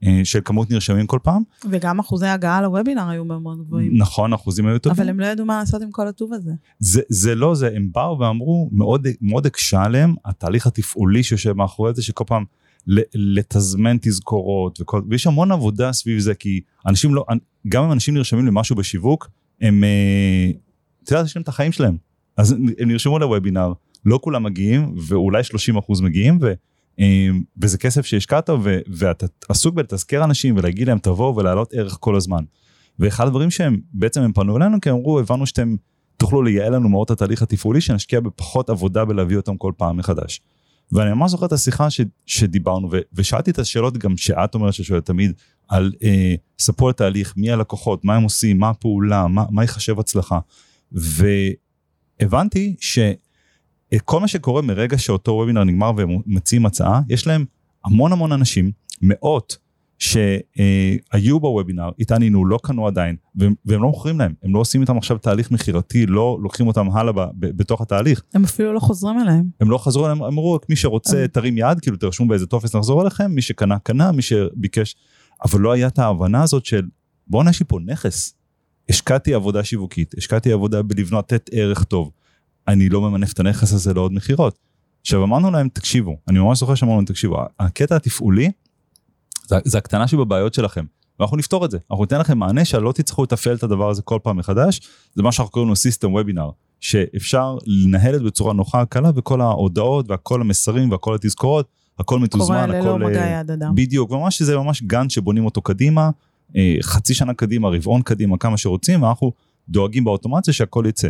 אה, 0.04 0.20
של 0.24 0.40
כמות 0.44 0.70
נרשמים 0.70 1.06
כל 1.06 1.18
פעם. 1.22 1.42
וגם 1.70 1.98
אחוזי 1.98 2.26
הגעה 2.26 2.62
לוובינר 2.62 3.08
היו 3.08 3.24
מאוד 3.24 3.58
גבוהים. 3.66 3.96
נכון, 3.96 4.32
אחוזים 4.32 4.66
היו 4.66 4.78
טובים. 4.78 5.00
אבל 5.00 5.08
הם 5.08 5.20
לא 5.20 5.26
ידעו 5.26 5.46
מה 5.46 5.58
לעשות 5.58 5.82
עם 5.82 5.90
כל 5.90 6.08
הטוב 6.08 6.32
הזה. 6.32 6.50
זה, 6.78 7.00
זה 7.08 7.34
לא 7.34 7.54
זה, 7.54 7.70
הם 7.76 7.88
באו 7.92 8.18
ואמרו, 8.18 8.68
מאוד, 8.72 9.06
מאוד 9.20 9.46
הקשה 9.46 9.82
עליהם 9.82 10.14
התהליך 10.24 10.66
התפעולי 10.66 11.22
שיושב 11.22 11.52
מאחורי 11.52 11.94
זה, 11.94 12.02
שכל 12.02 12.24
פעם 12.26 12.44
לתזמן 13.14 13.96
תזכורות, 14.00 14.80
וכל, 14.80 15.02
ויש 15.10 15.26
המון 15.26 15.52
עבודה 15.52 15.92
סביב 15.92 16.18
זה, 16.18 16.34
כי 16.34 16.60
אנשים 16.86 17.14
לא, 17.14 17.24
גם 17.68 17.84
אם 17.84 17.92
אנשים 17.92 18.14
נרשמים 18.14 18.46
למשהו 18.46 18.76
בשיווק, 18.76 19.30
הם, 19.60 19.84
אה, 19.84 20.50
את 21.04 21.10
יודעת, 21.10 21.26
יש 21.26 21.36
להם 21.36 21.42
את 21.42 21.48
החיים 21.48 21.72
שלהם. 21.72 21.96
אז 22.36 22.52
הם 22.52 22.88
נרשמו 22.88 23.18
לוובינר, 23.18 23.72
לא 24.04 24.18
כולם 24.22 24.42
מגיעים, 24.42 24.94
ואולי 25.08 25.42
30% 25.98 26.02
מגיעים, 26.02 26.38
ו... 26.42 26.52
אמ, 26.98 27.42
וזה 27.62 27.78
כסף 27.78 28.06
שהשקעת 28.06 28.50
ואתה 28.88 29.26
עסוק 29.48 29.74
בלתזכר 29.74 30.24
אנשים 30.24 30.56
ולהגיד 30.56 30.88
להם 30.88 30.98
תבואו 30.98 31.36
ולהעלות 31.36 31.74
ערך 31.74 31.96
כל 32.00 32.16
הזמן. 32.16 32.44
ואחד 32.98 33.26
הדברים 33.26 33.50
שהם 33.50 33.80
בעצם 33.92 34.22
הם 34.22 34.32
פנו 34.32 34.56
אלינו 34.56 34.80
כי 34.80 34.90
אמרו 34.90 35.20
הבנו 35.20 35.46
שאתם 35.46 35.76
תוכלו 36.16 36.42
לייעל 36.42 36.74
לנו 36.74 36.88
מאוד 36.88 37.04
את 37.04 37.10
התהליך 37.10 37.42
התפעולי 37.42 37.80
שנשקיע 37.80 38.20
בפחות 38.20 38.70
עבודה 38.70 39.04
בלהביא 39.04 39.36
אותם 39.36 39.56
כל 39.56 39.72
פעם 39.76 39.96
מחדש. 39.96 40.40
ואני 40.92 41.12
ממש 41.12 41.30
זוכר 41.30 41.46
את 41.46 41.52
השיחה 41.52 41.90
ש, 41.90 42.00
שדיברנו 42.26 42.88
ו, 42.92 42.98
ושאלתי 43.12 43.50
את 43.50 43.58
השאלות 43.58 43.98
גם 43.98 44.16
שאת 44.16 44.54
אומרת 44.54 44.74
ששואלת 44.74 45.06
תמיד 45.06 45.32
על 45.68 45.92
אה, 46.02 46.34
ספור 46.58 46.90
התהליך 46.90 47.34
מי 47.36 47.50
הלקוחות 47.50 48.04
מה 48.04 48.16
הם 48.16 48.22
עושים 48.22 48.58
מה 48.58 48.68
הפעולה 48.68 49.26
מה, 49.26 49.44
מה 49.50 49.64
יחשב 49.64 50.00
הצלחה. 50.00 50.38
והבנתי 50.94 52.76
ש... 52.80 52.98
כל 54.04 54.20
מה 54.20 54.28
שקורה 54.28 54.62
מרגע 54.62 54.98
שאותו 54.98 55.32
וובינר 55.32 55.64
נגמר 55.64 55.92
והם 55.96 56.20
מציעים 56.26 56.66
הצעה, 56.66 57.00
יש 57.08 57.26
להם 57.26 57.44
המון 57.84 58.12
המון 58.12 58.32
אנשים, 58.32 58.70
מאות, 59.02 59.56
שהיו 59.98 61.40
בוובינר, 61.40 61.90
התעניינו, 62.00 62.46
לא 62.46 62.58
קנו 62.62 62.86
עדיין, 62.86 63.16
והם, 63.34 63.54
והם 63.64 63.82
לא 63.82 63.88
מוכרים 63.88 64.18
להם, 64.18 64.34
הם 64.42 64.54
לא 64.54 64.58
עושים 64.58 64.80
איתם 64.80 64.98
עכשיו 64.98 65.18
תהליך 65.18 65.50
מכירתי, 65.50 66.06
לא 66.06 66.38
לוקחים 66.42 66.66
אותם 66.66 66.90
הלאה 66.90 67.12
ב, 67.12 67.20
ב, 67.20 67.56
בתוך 67.56 67.80
התהליך. 67.80 68.22
הם 68.34 68.44
אפילו 68.44 68.72
לא 68.72 68.80
חוזרים 68.80 69.20
אליהם. 69.20 69.44
הם 69.60 69.70
לא 69.70 69.78
חזרו 69.78 70.04
אליהם, 70.04 70.22
אמרו, 70.22 70.58
מי 70.68 70.76
שרוצה 70.76 71.26
תרים 71.32 71.58
יד, 71.58 71.80
כאילו 71.80 71.96
תרשמו 71.96 72.28
באיזה 72.28 72.46
טופס 72.46 72.74
נחזור 72.74 73.02
אליכם, 73.02 73.30
מי 73.30 73.42
שקנה 73.42 73.78
קנה, 73.78 74.12
מי 74.12 74.22
שביקש, 74.22 74.96
אבל 75.44 75.60
לא 75.60 75.72
היה 75.72 75.86
את 75.86 75.98
ההבנה 75.98 76.42
הזאת 76.42 76.64
של 76.64 76.82
בואנה 77.26 77.50
יש 77.50 77.60
לי 77.60 77.66
פה 77.68 77.78
נכס. 77.86 78.34
השקעתי 78.88 79.34
עבודה 79.34 79.64
שיווקית, 79.64 80.14
השקעתי 80.18 80.52
עבודה 80.52 80.82
בלבנות, 80.82 81.32
לתת 81.32 81.50
ערך 81.52 81.84
טוב. 81.84 82.10
אני 82.68 82.88
לא 82.88 83.00
ממנף 83.00 83.32
את 83.32 83.40
הנכס 83.40 83.72
הזה 83.72 83.94
לעוד 83.94 84.12
מכירות. 84.12 84.58
עכשיו 85.00 85.24
אמרנו 85.24 85.50
להם 85.50 85.68
תקשיבו, 85.68 86.16
אני 86.28 86.38
ממש 86.38 86.58
זוכר 86.58 86.74
שאמרנו 86.74 86.96
להם 86.96 87.04
תקשיבו, 87.04 87.38
הקטע 87.60 87.96
התפעולי 87.96 88.50
זה, 89.46 89.56
זה 89.64 89.78
הקטנה 89.78 90.08
שבבעיות 90.08 90.54
שלכם. 90.54 90.84
ואנחנו 91.18 91.36
נפתור 91.36 91.64
את 91.64 91.70
זה, 91.70 91.78
אנחנו 91.90 92.04
ניתן 92.04 92.20
לכם 92.20 92.38
מענה 92.38 92.64
שלא 92.64 92.92
תצטרכו 92.92 93.22
לתפעל 93.22 93.56
את 93.56 93.62
הדבר 93.62 93.90
הזה 93.90 94.02
כל 94.02 94.18
פעם 94.22 94.36
מחדש, 94.36 94.80
זה 95.14 95.22
מה 95.22 95.32
שאנחנו 95.32 95.52
קוראים 95.52 95.68
לו 95.68 95.76
סיסטם 95.76 96.12
וובינר, 96.12 96.50
שאפשר 96.80 97.56
לנהל 97.66 98.14
את 98.14 98.20
זה 98.20 98.26
בצורה 98.26 98.52
נוחה, 98.52 98.84
קלה, 98.84 99.10
וכל 99.14 99.40
ההודעות 99.40 100.10
והכל 100.10 100.40
המסרים 100.40 100.90
והכל 100.90 101.14
התזכורות, 101.14 101.68
הכל 101.98 102.18
מתוזמן, 102.18 102.70
הכל... 102.70 102.82
קורה 102.82 102.98
ללא 102.98 103.08
מגע 103.08 103.26
יד 103.26 103.50
אדם. 103.50 103.74
בדיוק, 103.74 104.10
ממש 104.10 104.42
זה 104.42 104.56
ממש 104.56 104.82
גאנט 104.82 105.10
שבונים 105.10 105.44
אותו 105.44 105.62
קדימה, 105.62 106.02
אה, 106.02 106.10
חצי 106.82 107.14
שנה 107.14 107.34
קדימה, 107.34 107.68
רבעון 107.68 108.02
קדימה, 108.02 108.38
כמה 108.38 108.56
שרוצים, 108.56 109.02
ואנחנו 109.02 109.32
דואגים 109.68 110.04
באוטומציה 110.04 110.54
שהכל 110.54 110.84
יצא. 110.88 111.08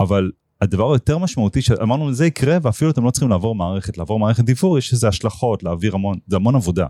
אבל 0.00 0.30
הדבר 0.60 0.92
היותר 0.92 1.18
משמעותי 1.18 1.62
שאמרנו 1.62 2.12
זה 2.14 2.26
יקרה 2.26 2.58
ואפילו 2.62 2.90
אתם 2.90 3.04
לא 3.04 3.10
צריכים 3.10 3.28
לעבור 3.28 3.54
מערכת 3.54 3.98
לעבור 3.98 4.18
מערכת 4.18 4.44
דיוור 4.44 4.78
יש 4.78 4.92
איזה 4.92 5.08
השלכות 5.08 5.62
להעביר 5.62 5.94
המון 5.94 6.18
זה 6.26 6.36
המון 6.36 6.54
עבודה. 6.54 6.86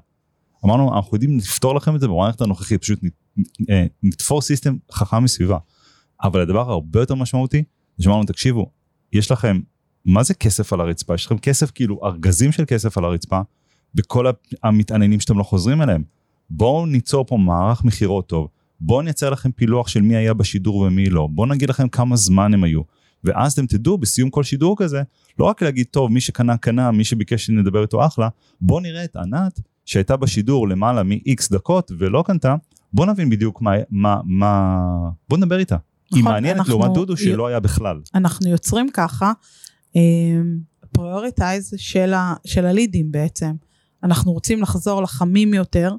אמרנו 0.64 0.96
אנחנו 0.96 1.16
יודעים 1.16 1.38
לפתור 1.38 1.74
לכם 1.74 1.96
את 1.96 2.00
זה 2.00 2.08
במערכת 2.08 2.40
הנוכחית 2.40 2.82
פשוט 2.82 3.00
אה, 3.70 3.86
נתפור 4.02 4.42
סיסטם 4.42 4.76
חכם 4.92 5.24
מסביבה. 5.24 5.58
אבל 6.22 6.40
הדבר 6.40 6.70
הרבה 6.70 7.00
יותר 7.00 7.14
משמעותי 7.14 7.64
זה 7.96 8.04
שאמרנו 8.04 8.24
תקשיבו 8.24 8.70
יש 9.12 9.30
לכם 9.30 9.60
מה 10.04 10.22
זה 10.22 10.34
כסף 10.34 10.72
על 10.72 10.80
הרצפה 10.80 11.14
יש 11.14 11.26
לכם 11.26 11.38
כסף 11.38 11.70
כאילו 11.70 12.00
ארגזים 12.04 12.52
של 12.52 12.64
כסף 12.66 12.98
על 12.98 13.04
הרצפה 13.04 13.40
בכל 13.94 14.26
המתעניינים 14.62 15.20
שאתם 15.20 15.38
לא 15.38 15.42
חוזרים 15.42 15.82
אליהם. 15.82 16.02
בואו 16.50 16.86
ניצור 16.86 17.24
פה 17.24 17.36
מערך 17.36 17.84
מכירות 17.84 18.26
טוב 18.26 18.48
בואו 18.80 19.02
נייצר 19.02 19.30
לכם 19.30 19.52
פילוח 19.52 19.88
של 19.88 20.00
מי 20.00 20.16
היה 20.16 20.34
בשידור 20.34 20.76
ומי 20.76 21.10
לא 21.10 21.28
בואו 21.30 21.46
נגיד 21.46 21.70
לכם 21.70 21.88
כמה 21.88 22.16
זמן 22.16 22.54
הם 22.54 22.64
היו. 22.64 22.80
ואז 23.24 23.52
אתם 23.52 23.66
תדעו 23.66 23.98
בסיום 23.98 24.30
כל 24.30 24.42
שידור 24.42 24.76
כזה, 24.78 25.02
לא 25.38 25.44
רק 25.44 25.62
להגיד 25.62 25.86
טוב 25.90 26.12
מי 26.12 26.20
שקנה 26.20 26.56
קנה, 26.56 26.90
מי 26.90 27.04
שביקש 27.04 27.46
שנדבר 27.46 27.82
איתו 27.82 28.06
אחלה, 28.06 28.28
בוא 28.60 28.80
נראה 28.80 29.04
את 29.04 29.16
ענת 29.16 29.60
שהייתה 29.84 30.16
בשידור 30.16 30.68
למעלה 30.68 31.02
מ-X 31.02 31.52
דקות 31.52 31.92
ולא 31.98 32.24
קנתה, 32.26 32.54
בוא 32.92 33.06
נבין 33.06 33.30
בדיוק 33.30 33.62
מה, 33.62 33.70
מה, 33.90 34.16
מה, 34.24 34.78
בוא 35.28 35.38
נדבר 35.38 35.58
איתה. 35.58 35.74
נכון, 35.74 36.18
היא 36.18 36.24
מעניינת 36.24 36.68
לעומת 36.68 36.92
דודו 36.94 37.16
שלא 37.16 37.46
היה 37.46 37.60
בכלל. 37.60 38.00
אנחנו 38.14 38.50
יוצרים 38.50 38.88
ככה 38.94 39.32
prioritize 40.92 41.72
אמ, 41.72 41.78
של, 41.78 42.12
של 42.44 42.66
הלידים 42.66 43.12
בעצם. 43.12 43.52
אנחנו 44.02 44.32
רוצים 44.32 44.62
לחזור 44.62 45.02
לחמים 45.02 45.54
יותר, 45.54 45.92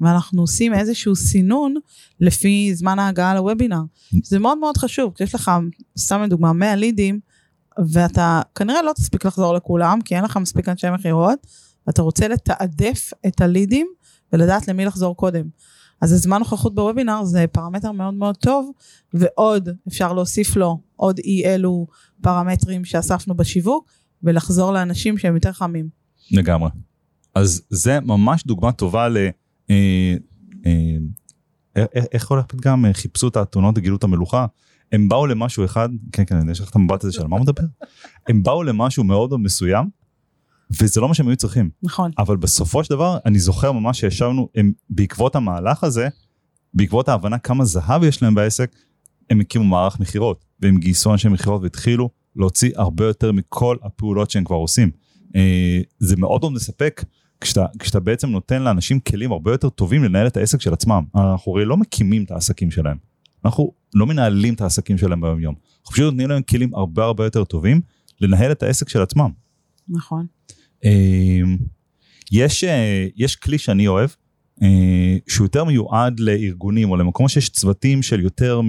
ואנחנו 0.00 0.40
עושים 0.40 0.74
איזשהו 0.74 1.16
סינון 1.16 1.74
לפי 2.20 2.74
זמן 2.74 2.98
ההגעה 2.98 3.34
לוובינר. 3.34 3.80
זה 4.22 4.38
מאוד 4.38 4.58
מאוד 4.58 4.76
חשוב, 4.76 5.12
כי 5.16 5.24
יש 5.24 5.34
לך, 5.34 5.50
סתם 5.98 6.22
לדוגמה, 6.22 6.52
100 6.52 6.76
לידים, 6.76 7.20
ואתה 7.92 8.42
כנראה 8.54 8.82
לא 8.82 8.92
תספיק 8.92 9.24
לחזור 9.24 9.54
לכולם, 9.54 9.98
כי 10.04 10.16
אין 10.16 10.24
לך 10.24 10.36
מספיק 10.36 10.68
אנשי 10.68 10.86
מכירות, 10.90 11.46
ואתה 11.86 12.02
רוצה 12.02 12.28
לתעדף 12.28 13.10
את 13.26 13.40
הלידים 13.40 13.86
ולדעת 14.32 14.68
למי 14.68 14.84
לחזור 14.84 15.16
קודם. 15.16 15.48
אז 16.00 16.12
הזמן 16.12 16.38
נוכחות 16.38 16.74
בוובינר 16.74 17.24
זה 17.24 17.44
פרמטר 17.52 17.92
מאוד 17.92 18.14
מאוד 18.14 18.36
טוב, 18.36 18.70
ועוד 19.14 19.68
אפשר 19.88 20.12
להוסיף 20.12 20.56
לו 20.56 20.80
עוד 20.96 21.18
אי 21.18 21.44
אלו 21.44 21.86
פרמטרים 22.22 22.84
שאספנו 22.84 23.34
בשיווק, 23.34 23.90
ולחזור 24.22 24.72
לאנשים 24.72 25.18
שהם 25.18 25.34
יותר 25.34 25.52
חמים. 25.52 25.88
לגמרי. 26.30 26.70
אז 27.34 27.62
זה 27.70 28.00
ממש 28.00 28.44
דוגמה 28.46 28.72
טובה 28.72 29.08
ל... 29.08 29.16
אה, 29.70 30.14
אה, 30.66 30.96
איך 32.12 32.30
הולך 32.30 32.44
פתגם 32.46 32.84
חיפשו 32.92 33.28
את 33.28 33.36
האתונות 33.36 33.78
וגילו 33.78 33.96
את 33.96 34.04
המלוכה? 34.04 34.46
הם 34.92 35.08
באו 35.08 35.26
למשהו 35.26 35.64
אחד 35.64 35.88
כן 36.12 36.24
כן 36.24 36.50
יש 36.50 36.60
לך 36.60 36.70
את 36.70 36.76
המבט 36.76 37.04
הזה 37.04 37.12
של 37.12 37.26
מה 37.26 37.38
מדבר? 37.38 37.62
הם 38.28 38.42
באו 38.42 38.62
למשהו 38.62 39.04
מאוד 39.04 39.30
מאוד 39.30 39.40
מסוים 39.40 39.88
וזה 40.70 41.00
לא 41.00 41.08
מה 41.08 41.14
שהם 41.14 41.28
היו 41.28 41.36
צריכים. 41.36 41.70
נכון. 41.82 42.10
אבל 42.18 42.36
בסופו 42.36 42.84
של 42.84 42.94
דבר 42.94 43.18
אני 43.26 43.38
זוכר 43.38 43.72
ממש 43.72 44.00
שישבנו 44.00 44.48
הם 44.54 44.72
בעקבות 44.90 45.36
המהלך 45.36 45.84
הזה 45.84 46.08
בעקבות 46.74 47.08
ההבנה 47.08 47.38
כמה 47.38 47.64
זהב 47.64 48.02
יש 48.04 48.22
להם 48.22 48.34
בעסק 48.34 48.70
הם 49.30 49.40
הקימו 49.40 49.64
מערך 49.64 50.00
מכירות 50.00 50.44
והם 50.60 50.78
גייסו 50.78 51.12
אנשי 51.12 51.28
מכירות 51.28 51.62
והתחילו 51.62 52.10
להוציא 52.36 52.70
הרבה 52.76 53.04
יותר 53.04 53.32
מכל 53.32 53.76
הפעולות 53.82 54.30
שהם 54.30 54.44
כבר 54.44 54.56
עושים. 54.56 54.90
אה, 55.36 55.80
זה 55.98 56.16
מאוד 56.16 56.40
מאוד 56.40 56.52
מספק 56.52 57.04
כשאתה, 57.40 57.66
כשאתה 57.78 58.00
בעצם 58.00 58.30
נותן 58.30 58.62
לאנשים 58.62 59.00
כלים 59.00 59.32
הרבה 59.32 59.52
יותר 59.52 59.68
טובים 59.68 60.04
לנהל 60.04 60.26
את 60.26 60.36
העסק 60.36 60.60
של 60.60 60.72
עצמם. 60.72 61.04
אנחנו 61.14 61.52
הרי 61.52 61.64
לא 61.64 61.76
מקימים 61.76 62.24
את 62.24 62.30
העסקים 62.30 62.70
שלהם, 62.70 62.96
אנחנו 63.44 63.72
לא 63.94 64.06
מנהלים 64.06 64.54
את 64.54 64.60
העסקים 64.60 64.98
שלהם 64.98 65.20
ביום 65.20 65.40
יום. 65.40 65.54
אנחנו 65.54 65.92
פשוט 65.92 66.04
נותנים 66.04 66.28
להם 66.28 66.42
כלים 66.42 66.74
הרבה 66.74 67.04
הרבה 67.04 67.24
יותר 67.24 67.44
טובים 67.44 67.80
לנהל 68.20 68.52
את 68.52 68.62
העסק 68.62 68.88
של 68.88 69.02
עצמם. 69.02 69.30
נכון. 69.88 70.26
אמ, 70.84 71.56
יש, 72.32 72.64
אה, 72.64 73.06
יש 73.16 73.36
כלי 73.36 73.58
שאני 73.58 73.88
אוהב, 73.88 74.10
אה, 74.62 75.16
שהוא 75.28 75.44
יותר 75.44 75.64
מיועד 75.64 76.20
לארגונים 76.20 76.90
או 76.90 76.96
למקום 76.96 77.28
שיש 77.28 77.50
צוותים 77.50 78.02
של 78.02 78.20
יותר 78.20 78.60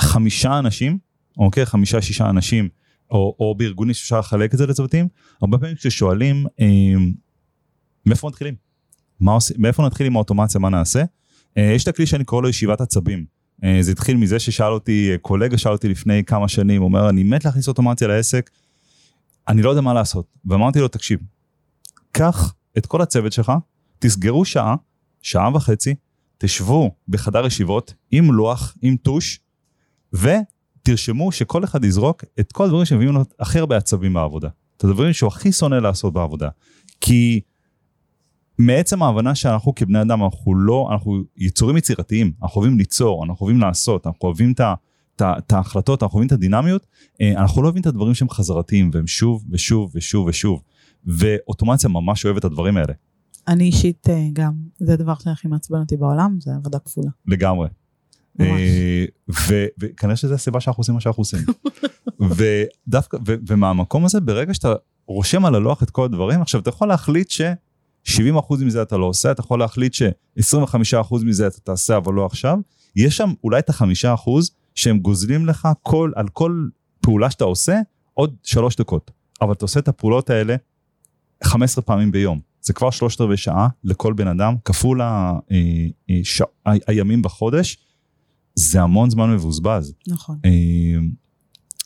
מחמישה 0.00 0.58
אנשים, 0.58 0.98
אוקיי? 1.38 1.66
חמישה 1.66 2.02
שישה 2.02 2.30
אנשים 2.30 2.68
או, 3.14 3.36
או 3.40 3.54
בארגונים 3.54 3.94
שאפשר 3.94 4.18
לחלק 4.18 4.54
את 4.54 4.58
זה 4.58 4.66
לצוותים, 4.66 5.08
הרבה 5.42 5.58
פעמים 5.58 5.76
כששואלים 5.76 6.46
אה, 6.60 6.66
מאיפה 8.06 8.28
מתחילים? 8.28 8.54
מה 9.20 9.32
עושים, 9.32 9.56
מאיפה 9.58 9.86
נתחיל 9.86 10.06
עם 10.06 10.16
האוטומציה, 10.16 10.60
מה 10.60 10.68
נעשה? 10.68 11.04
אה, 11.58 11.62
יש 11.62 11.82
את 11.82 11.88
הכלי 11.88 12.06
שאני 12.06 12.24
קורא 12.24 12.42
לו 12.42 12.48
ישיבת 12.48 12.80
עצבים. 12.80 13.24
אה, 13.64 13.78
זה 13.80 13.90
התחיל 13.92 14.16
מזה 14.16 14.38
ששאל 14.38 14.72
אותי, 14.72 15.12
אה, 15.12 15.18
קולגה 15.18 15.58
שאל 15.58 15.72
אותי 15.72 15.88
לפני 15.88 16.24
כמה 16.24 16.48
שנים, 16.48 16.82
הוא 16.82 16.88
אומר, 16.88 17.08
אני 17.08 17.22
מת 17.22 17.44
להכניס 17.44 17.68
אוטומציה 17.68 18.08
לעסק, 18.08 18.50
אני 19.48 19.62
לא 19.62 19.70
יודע 19.70 19.80
מה 19.80 19.94
לעשות. 19.94 20.26
ואמרתי 20.44 20.80
לו, 20.80 20.88
תקשיב, 20.88 21.20
קח 22.12 22.54
את 22.78 22.86
כל 22.86 23.02
הצוות 23.02 23.32
שלך, 23.32 23.52
תסגרו 23.98 24.44
שעה, 24.44 24.74
שעה 25.22 25.56
וחצי, 25.56 25.94
תשבו 26.38 26.94
בחדר 27.08 27.46
ישיבות 27.46 27.94
עם 28.10 28.32
לוח, 28.32 28.76
עם 28.82 28.96
טוש, 28.96 29.40
ו... 30.14 30.28
תרשמו 30.84 31.32
שכל 31.32 31.64
אחד 31.64 31.84
יזרוק 31.84 32.24
את 32.40 32.52
כל 32.52 32.64
הדברים 32.64 32.84
שמביאים 32.84 33.12
לו 33.12 33.20
הכי 33.40 33.58
הרבה 33.58 33.76
עצבים 33.76 34.14
בעבודה. 34.14 34.48
את 34.76 34.84
הדברים 34.84 35.12
שהוא 35.12 35.28
הכי 35.28 35.52
שונא 35.52 35.74
לעשות 35.74 36.12
בעבודה. 36.12 36.48
כי 37.00 37.40
מעצם 38.58 39.02
ההבנה 39.02 39.34
שאנחנו 39.34 39.74
כבני 39.74 40.02
אדם 40.02 40.22
אנחנו 40.22 40.54
לא 40.54 40.88
אנחנו 40.92 41.22
יצורים 41.36 41.76
יצירתיים 41.76 42.32
אנחנו 42.42 42.60
אוהבים 42.60 42.78
ליצור 42.78 43.24
אנחנו 43.24 43.46
אוהבים 43.46 43.60
לעשות 43.60 44.06
אנחנו 44.06 44.28
אוהבים 44.28 44.52
את 44.52 44.60
ה... 44.60 44.74
את 45.22 45.52
ההחלטות, 45.52 46.02
אנחנו 46.02 46.16
אוהבים 46.16 46.26
את 46.26 46.32
הדינמיות, 46.32 46.86
אה, 47.20 47.40
אנחנו 47.40 47.62
לא 47.62 47.66
אוהבים 47.66 47.80
את 47.80 47.86
הדברים 47.86 48.14
שהם 48.14 48.28
חזרתיים 48.28 48.90
והם 48.92 49.06
שוב 49.06 49.44
ושוב 49.50 49.90
ושוב 49.94 50.26
ושוב. 50.26 50.62
ואוטומציה 51.06 51.90
ממש 51.90 52.24
אוהבת 52.24 52.38
את 52.38 52.44
הדברים 52.44 52.76
האלה. 52.76 52.92
אני 53.48 53.64
אישית 53.64 54.08
אה, 54.10 54.28
גם, 54.32 54.52
זה 54.78 54.92
הדבר 54.92 55.14
שהכי 55.14 55.48
מעצבן 55.48 55.78
אותי 55.78 55.96
בעולם, 55.96 56.36
זה 56.40 56.50
עבודה 56.54 56.78
כפולה. 56.78 57.10
לגמרי. 57.26 57.68
אה, 58.40 59.04
וכנראה 59.78 60.16
שזו 60.16 60.34
הסיבה 60.34 60.60
שאנחנו 60.60 60.80
עושים 60.80 60.94
מה 60.94 61.00
שאנחנו 61.00 61.20
עושים. 61.20 61.40
ודווקא, 62.36 63.18
ומהמקום 63.48 64.04
הזה, 64.04 64.20
ברגע 64.20 64.54
שאתה 64.54 64.74
רושם 65.06 65.44
על 65.44 65.54
הלוח 65.54 65.82
את 65.82 65.90
כל 65.90 66.04
הדברים, 66.04 66.42
עכשיו 66.42 66.60
אתה 66.60 66.68
יכול 66.68 66.88
להחליט 66.88 67.30
ש... 67.30 67.40
70% 68.08 68.64
מזה 68.64 68.82
אתה 68.82 68.96
לא 68.96 69.06
עושה, 69.06 69.30
אתה 69.30 69.40
יכול 69.40 69.58
להחליט 69.58 69.94
ש-25% 69.94 71.24
מזה 71.24 71.46
אתה 71.46 71.60
תעשה 71.60 71.96
אבל 71.96 72.14
לא 72.14 72.26
עכשיו, 72.26 72.58
יש 72.96 73.16
שם 73.16 73.32
אולי 73.44 73.58
את 73.58 73.68
החמישה 73.68 74.14
אחוז 74.14 74.50
שהם 74.74 74.98
גוזלים 74.98 75.46
לך 75.46 75.68
כל, 75.82 76.12
על 76.14 76.28
כל 76.28 76.66
פעולה 77.00 77.30
שאתה 77.30 77.44
עושה 77.44 77.80
עוד 78.14 78.36
שלוש 78.42 78.76
דקות. 78.76 79.10
אבל 79.40 79.52
אתה 79.52 79.64
עושה 79.64 79.80
את 79.80 79.88
הפעולות 79.88 80.30
האלה 80.30 80.56
15 81.44 81.82
פעמים 81.82 82.12
ביום. 82.12 82.40
זה 82.60 82.72
כבר 82.72 82.90
שלושת 82.90 83.20
רבעי 83.20 83.36
שעה 83.36 83.68
לכל 83.84 84.12
בן 84.12 84.28
אדם, 84.28 84.54
כפול 84.64 85.00
ה, 85.00 85.32
אה, 85.52 85.56
אה, 86.10 86.20
ש... 86.24 86.42
ה, 86.66 86.70
הימים 86.86 87.22
בחודש, 87.22 87.76
זה 88.54 88.82
המון 88.82 89.10
זמן 89.10 89.30
מבוזבז. 89.30 89.94
נכון. 90.06 90.38
אה, 90.44 90.50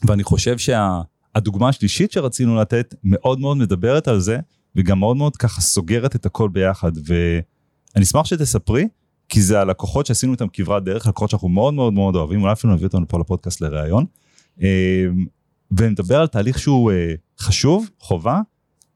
ואני 0.05 0.23
חושב 0.23 0.57
שהדוגמה 0.59 1.69
השלישית 1.69 2.13
שרצינו 2.13 2.57
לתת 2.57 2.95
מאוד 3.05 3.41
מאוד 3.41 3.57
מדברת 3.57 4.09
על 4.09 4.21
זה, 4.21 4.39
וגם 4.77 4.99
מאוד 4.99 5.17
מאוד 5.17 5.37
ככה 5.37 5.61
סוגרת 5.61 6.17
את 6.17 6.27
הכל 6.27 6.49
ביחד. 6.49 6.93
ואני 7.05 8.05
אשמח 8.05 8.27
שתספרי, 8.27 8.89
כי 9.29 9.43
זה 9.43 9.61
הלקוחות 9.61 10.07
שעשינו 10.07 10.33
איתם 10.33 10.47
כברת 10.53 10.85
דרך, 10.85 11.07
לקוחות 11.07 11.31
שאנחנו 11.31 11.49
מאוד 11.49 11.75
מאוד 11.75 11.93
מאוד 11.93 12.17
אוהבים, 12.17 12.43
אולי 12.43 12.53
אפילו 12.53 12.73
נביא 12.73 12.87
אותנו 12.87 13.09
פה 13.09 13.19
לפודקאסט 13.19 13.61
לראיון. 13.61 14.05
אה, 14.63 15.07
ונדבר 15.71 16.21
על 16.21 16.27
תהליך 16.27 16.59
שהוא 16.59 16.93
אה, 16.93 17.15
חשוב, 17.39 17.91
חובה, 17.99 18.41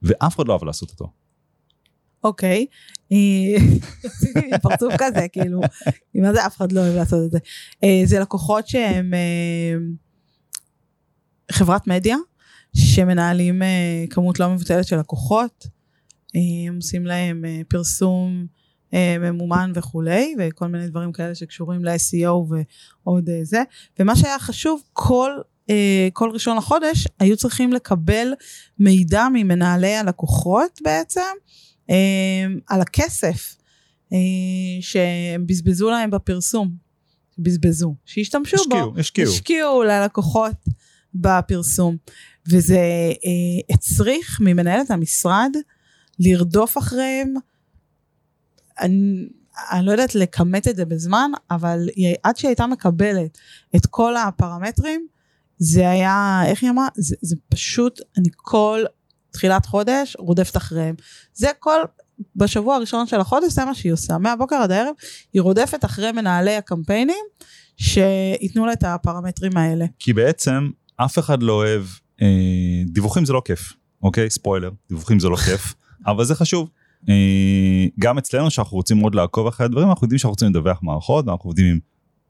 ואף 0.02 0.36
אחד 0.36 0.48
לא 0.48 0.52
אוהב 0.52 0.64
לעשות 0.64 0.90
אותו. 0.90 1.10
אוקיי. 2.24 2.58
מין 2.58 2.66
פרצוף 4.62 4.94
כזה, 4.98 5.28
כאילו, 5.32 5.60
מה 6.22 6.32
זה 6.32 6.46
אף 6.46 6.56
אחד 6.56 6.72
לא 6.72 6.80
אוהב 6.80 6.94
לעשות 6.96 7.26
את 7.26 7.30
זה. 7.30 7.38
אה, 7.84 8.02
זה 8.04 8.20
לקוחות 8.20 8.68
שהם 8.68 9.14
אה, 9.14 9.74
חברת 11.52 11.86
מדיה, 11.86 12.16
שמנהלים 12.76 13.62
אה, 13.62 14.04
כמות 14.10 14.40
לא 14.40 14.48
מבוטלת 14.48 14.86
של 14.86 14.98
לקוחות, 14.98 15.66
הם 16.34 16.76
עושים 16.76 17.06
להם 17.06 17.44
פרסום 17.68 18.46
ממומן 19.20 19.72
וכולי, 19.74 20.34
וכל 20.38 20.66
מיני 20.66 20.88
דברים 20.88 21.12
כאלה 21.12 21.34
שקשורים 21.34 21.84
ל-SEO 21.84 22.54
ועוד 23.04 23.30
זה. 23.42 23.62
ומה 23.98 24.16
שהיה 24.16 24.38
חשוב, 24.38 24.82
כל 24.92 25.30
כל 26.12 26.30
ראשון 26.32 26.56
לחודש 26.56 27.08
היו 27.20 27.36
צריכים 27.36 27.72
לקבל 27.72 28.32
מידע 28.78 29.26
ממנהלי 29.32 29.96
הלקוחות 29.96 30.80
בעצם 30.82 31.20
על 32.68 32.80
הכסף 32.80 33.56
אה, 34.12 34.18
שהם 34.80 35.46
בזבזו 35.46 35.90
להם 35.90 36.10
בפרסום. 36.10 36.92
בזבזו, 37.38 37.94
שהשתמשו 38.04 38.56
בו. 38.56 38.62
השקיעו, 38.62 38.92
השקיעו. 38.98 39.32
השקיעו 39.32 39.82
ללקוחות 39.82 40.56
בפרסום. 41.14 41.96
וזה 42.50 42.78
אה, 43.24 43.74
הצריך 43.74 44.38
ממנהלת 44.40 44.90
המשרד 44.90 45.50
לרדוף 46.18 46.78
אחריהם. 46.78 47.34
אני, 48.80 49.28
אני 49.70 49.86
לא 49.86 49.92
יודעת 49.92 50.14
לכמת 50.14 50.68
את 50.68 50.76
זה 50.76 50.84
בזמן, 50.84 51.30
אבל 51.50 51.88
היא, 51.96 52.14
עד 52.22 52.36
שהיא 52.36 52.48
הייתה 52.48 52.66
מקבלת 52.66 53.38
את 53.76 53.86
כל 53.86 54.16
הפרמטרים, 54.16 55.06
זה 55.58 55.90
היה, 55.90 56.42
איך 56.46 56.62
היא 56.62 56.70
אמרה? 56.70 56.88
זה, 56.94 57.16
זה 57.20 57.36
פשוט, 57.48 58.00
אני 58.18 58.28
כל 58.36 58.84
תחילת 59.32 59.66
חודש 59.66 60.16
רודפת 60.18 60.56
אחריהם. 60.56 60.94
זה 61.34 61.48
כל, 61.58 61.78
בשבוע 62.36 62.76
הראשון 62.76 63.06
של 63.06 63.20
החודש 63.20 63.52
זה 63.52 63.64
מה 63.64 63.74
שהיא 63.74 63.92
עושה. 63.92 64.18
מהבוקר 64.18 64.56
עד 64.56 64.70
הערב 64.70 64.94
היא 65.32 65.42
רודפת 65.42 65.84
אחרי 65.84 66.12
מנהלי 66.12 66.56
הקמפיינים 66.56 67.24
שייתנו 67.76 68.66
לה 68.66 68.72
את 68.72 68.84
הפרמטרים 68.84 69.56
האלה. 69.56 69.84
כי 69.98 70.12
בעצם 70.12 70.70
אף 70.96 71.18
אחד 71.18 71.42
לא 71.42 71.52
אוהב, 71.52 71.84
אה, 72.22 72.26
דיווחים 72.86 73.24
זה 73.24 73.32
לא 73.32 73.42
כיף, 73.44 73.72
אוקיי? 74.02 74.30
ספוילר, 74.30 74.70
דיווחים 74.88 75.20
זה 75.20 75.28
לא 75.28 75.36
כיף, 75.36 75.74
אבל 76.06 76.24
זה 76.24 76.34
חשוב. 76.34 76.68
אה, 77.08 77.14
גם 78.00 78.18
אצלנו 78.18 78.50
שאנחנו 78.50 78.76
רוצים 78.76 78.98
מאוד 78.98 79.14
לעקוב 79.14 79.46
אחרי 79.46 79.66
הדברים, 79.66 79.88
אנחנו 79.88 80.04
יודעים 80.04 80.18
שאנחנו 80.18 80.32
רוצים 80.32 80.48
לדווח 80.48 80.78
מערכות, 80.82 81.28
ואנחנו 81.28 81.48
עובדים 81.48 81.66
עם, 81.66 81.78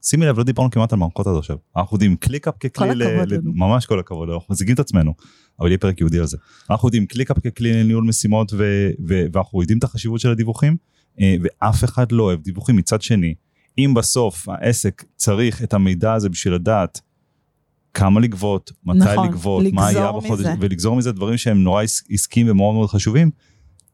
שימי 0.02 0.26
לב, 0.26 0.38
לא 0.38 0.44
דיברנו 0.44 0.70
כמעט 0.70 0.92
על 0.92 0.98
מערכות 0.98 1.26
עד 1.26 1.36
עכשיו, 1.36 1.56
אנחנו 1.76 1.98
עם 2.02 2.16
ClickUp 2.16 2.54
ככלי, 2.60 2.70
כל 2.70 3.02
הכבוד 3.02 3.28
ל- 3.32 3.34
לנו. 3.36 3.52
ממש 3.54 3.86
כל 3.86 3.98
הכבוד, 4.00 4.30
אנחנו 4.30 4.54
משיגים 4.54 4.74
את 4.74 4.80
עצמנו, 4.80 5.14
אבל 5.60 5.68
יהיה 5.68 5.78
פרק 5.78 6.00
ייעודי 6.00 6.18
על 6.18 6.26
זה. 6.26 6.36
אנחנו 6.70 6.88
יודעים 6.88 7.06
ClickUp 7.06 7.38
ככלי 7.38 7.72
לניהול 7.82 8.04
משימות, 8.04 8.52
ו- 8.52 8.90
ו- 9.08 9.24
ואנחנו 9.32 9.60
יודעים 9.60 9.78
את 9.78 9.84
החשיבות 9.84 10.20
של 10.20 10.30
הדיווחים, 10.30 10.76
אה, 11.20 11.36
ואף 11.42 11.84
אחד 11.84 12.12
לא 12.12 12.22
אוהב 12.22 12.42
דיווחים 12.42 12.76
מצד 12.76 13.02
שני. 13.02 13.34
אם 13.78 13.94
בסוף 13.96 14.48
העסק 14.48 15.04
צריך 15.16 15.62
את 15.62 15.74
המידע 15.74 16.12
הזה 16.12 16.28
בשביל 16.28 16.54
לדעת 16.54 17.00
כמה 17.94 18.20
לגבות, 18.20 18.72
מתי 18.84 18.98
נכון, 18.98 19.28
לגבות, 19.28 19.64
מה 19.72 19.86
היה 19.86 20.12
בחודש, 20.12 20.40
מזה. 20.40 20.54
ולגזור 20.60 20.96
מזה 20.96 21.12
דברים 21.12 21.36
שהם 21.36 21.62
נורא 21.64 21.82
עס- 21.82 22.02
עסקיים 22.10 22.50
ומאוד 22.50 22.74
מאוד 22.74 22.88
חשובים, 22.90 23.30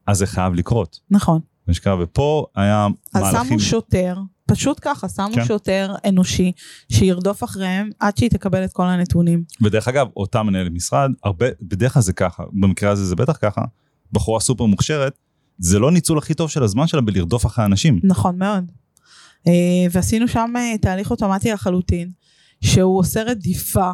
אז 0.07 0.17
זה 0.17 0.25
חייב 0.25 0.53
לקרות. 0.53 0.99
נכון. 1.11 1.39
מה 1.67 1.73
שקרה, 1.73 2.03
ופה 2.03 2.45
היה 2.55 2.87
אז 3.13 3.21
מהלכים, 3.23 3.59
שמו 3.59 3.69
שוטר, 3.69 4.17
פשוט 4.49 4.79
ככה, 4.81 5.09
שמו 5.09 5.29
כן. 5.35 5.45
שוטר 5.45 5.95
אנושי 6.05 6.51
שירדוף 6.91 7.43
אחריהם 7.43 7.89
עד 7.99 8.17
שהיא 8.17 8.29
תקבל 8.29 8.63
את 8.63 8.73
כל 8.73 8.85
הנתונים. 8.85 9.43
ודרך 9.61 9.87
אגב, 9.87 10.07
אותה 10.17 10.43
מנהלת 10.43 10.71
משרד, 10.71 11.11
הרבה, 11.23 11.45
בדרך 11.61 11.93
כלל 11.93 12.01
זה 12.01 12.13
ככה, 12.13 12.43
במקרה 12.53 12.91
הזה 12.91 13.05
זה 13.05 13.15
בטח 13.15 13.37
ככה, 13.41 13.61
בחורה 14.11 14.39
סופר 14.39 14.65
מוכשרת, 14.65 15.13
זה 15.57 15.79
לא 15.79 15.91
ניצול 15.91 16.17
הכי 16.17 16.33
טוב 16.33 16.49
של 16.49 16.63
הזמן 16.63 16.87
שלה 16.87 17.01
בלרדוף 17.01 17.45
אחרי 17.45 17.65
אנשים. 17.65 17.99
נכון 18.03 18.37
מאוד. 18.37 18.71
אה, 19.47 19.53
ועשינו 19.91 20.27
שם 20.27 20.53
אה, 20.55 20.77
תהליך 20.77 21.11
אוטומטי 21.11 21.51
לחלוטין, 21.51 22.11
שהוא 22.61 22.99
עושה 22.99 23.23
רדיפה 23.23 23.91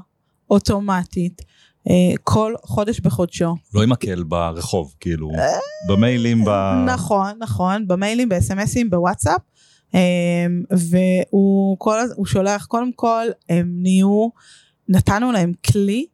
אוטומטית 0.50 1.42
אה, 1.90 2.16
כל 2.24 2.54
חודש 2.64 3.00
בחודשו. 3.00 3.56
לא 3.74 3.84
עם 3.84 3.90
מקל 3.90 4.24
ברחוב, 4.24 4.94
כאילו, 5.00 5.30
במיילים, 5.90 6.46
ב... 6.46 6.50
נכון, 6.86 7.32
נכון, 7.40 7.88
במיילים, 7.88 8.30
בסמסים, 8.30 8.90
בוואטסאפ. 8.90 9.42
אה, 9.96 10.46
והוא 10.70 11.78
כל, 11.80 12.00
שולח, 12.26 12.66
קודם 12.66 12.92
כל, 12.92 13.26
הם 13.50 13.72
נהיו, 13.82 14.28
נתנו 14.90 15.32
להם 15.32 15.52
כלי 15.72 16.06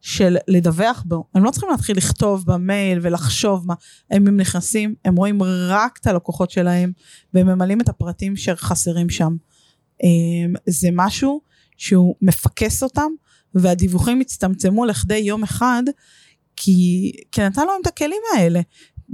של 0.00 0.36
לדווח 0.48 1.02
בו. 1.06 1.24
הם 1.34 1.44
לא 1.44 1.50
צריכים 1.50 1.70
להתחיל 1.70 1.96
לכתוב 1.96 2.44
במייל 2.46 2.98
ולחשוב 3.02 3.66
מה, 3.66 3.74
הם, 4.10 4.28
הם 4.28 4.36
נכנסים, 4.36 4.94
הם 5.04 5.16
רואים 5.16 5.42
רק 5.42 5.98
את 6.00 6.06
הלקוחות 6.06 6.50
שלהם, 6.50 6.92
והם 7.34 7.46
ממלאים 7.46 7.80
את 7.80 7.88
הפרטים 7.88 8.36
שחסרים 8.36 9.10
שם. 9.10 9.36
אה, 10.04 10.08
זה 10.66 10.88
משהו 10.92 11.40
שהוא 11.76 12.14
מפקס 12.22 12.82
אותם, 12.82 13.10
והדיווחים 13.54 14.20
הצטמצמו 14.20 14.84
לכדי 14.84 15.16
יום 15.16 15.42
אחד, 15.42 15.82
כי, 16.56 17.12
כי 17.32 17.42
נתנו 17.42 17.64
להם 17.64 17.80
את 17.82 17.86
הכלים 17.86 18.22
האלה. 18.36 18.60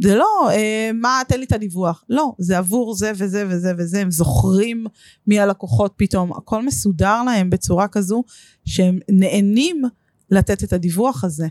זה 0.02 0.14
לא, 0.14 0.50
אה, 0.50 0.90
מה, 0.94 1.22
תן 1.28 1.38
לי 1.38 1.44
את 1.44 1.52
הדיווח. 1.52 2.04
לא, 2.08 2.32
זה 2.38 2.58
עבור 2.58 2.94
זה 2.94 3.12
וזה 3.14 3.44
וזה 3.48 3.72
וזה, 3.78 4.00
הם 4.00 4.10
זוכרים 4.10 4.86
מי 5.26 5.40
הלקוחות 5.40 5.92
פתאום, 5.96 6.32
הכל 6.32 6.66
מסודר 6.66 7.22
להם 7.22 7.50
בצורה 7.50 7.88
כזו 7.88 8.24
שהם 8.64 8.98
נהנים 9.08 9.82
לתת 10.30 10.64
את 10.64 10.72
הדיווח 10.72 11.24
הזה. 11.24 11.48